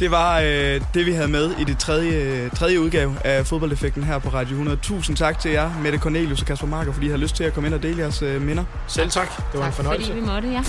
[0.00, 4.18] Det var øh, det, vi havde med i det tredje, tredje udgave af fodboldeffekten her
[4.18, 4.78] på Radio 100.
[4.82, 7.54] Tusind tak til jer, Mette Cornelius og Kasper Marker, fordi I har lyst til at
[7.54, 8.64] komme ind og dele jeres øh, minder.
[8.88, 9.36] Selv tak.
[9.36, 10.06] Det var tak, en fornøjelse.
[10.06, 10.60] fordi vi måtte, ja.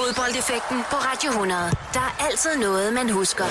[0.00, 1.60] Fodboldeffekten på Radio 100.
[1.92, 3.44] Der er altid noget, man husker.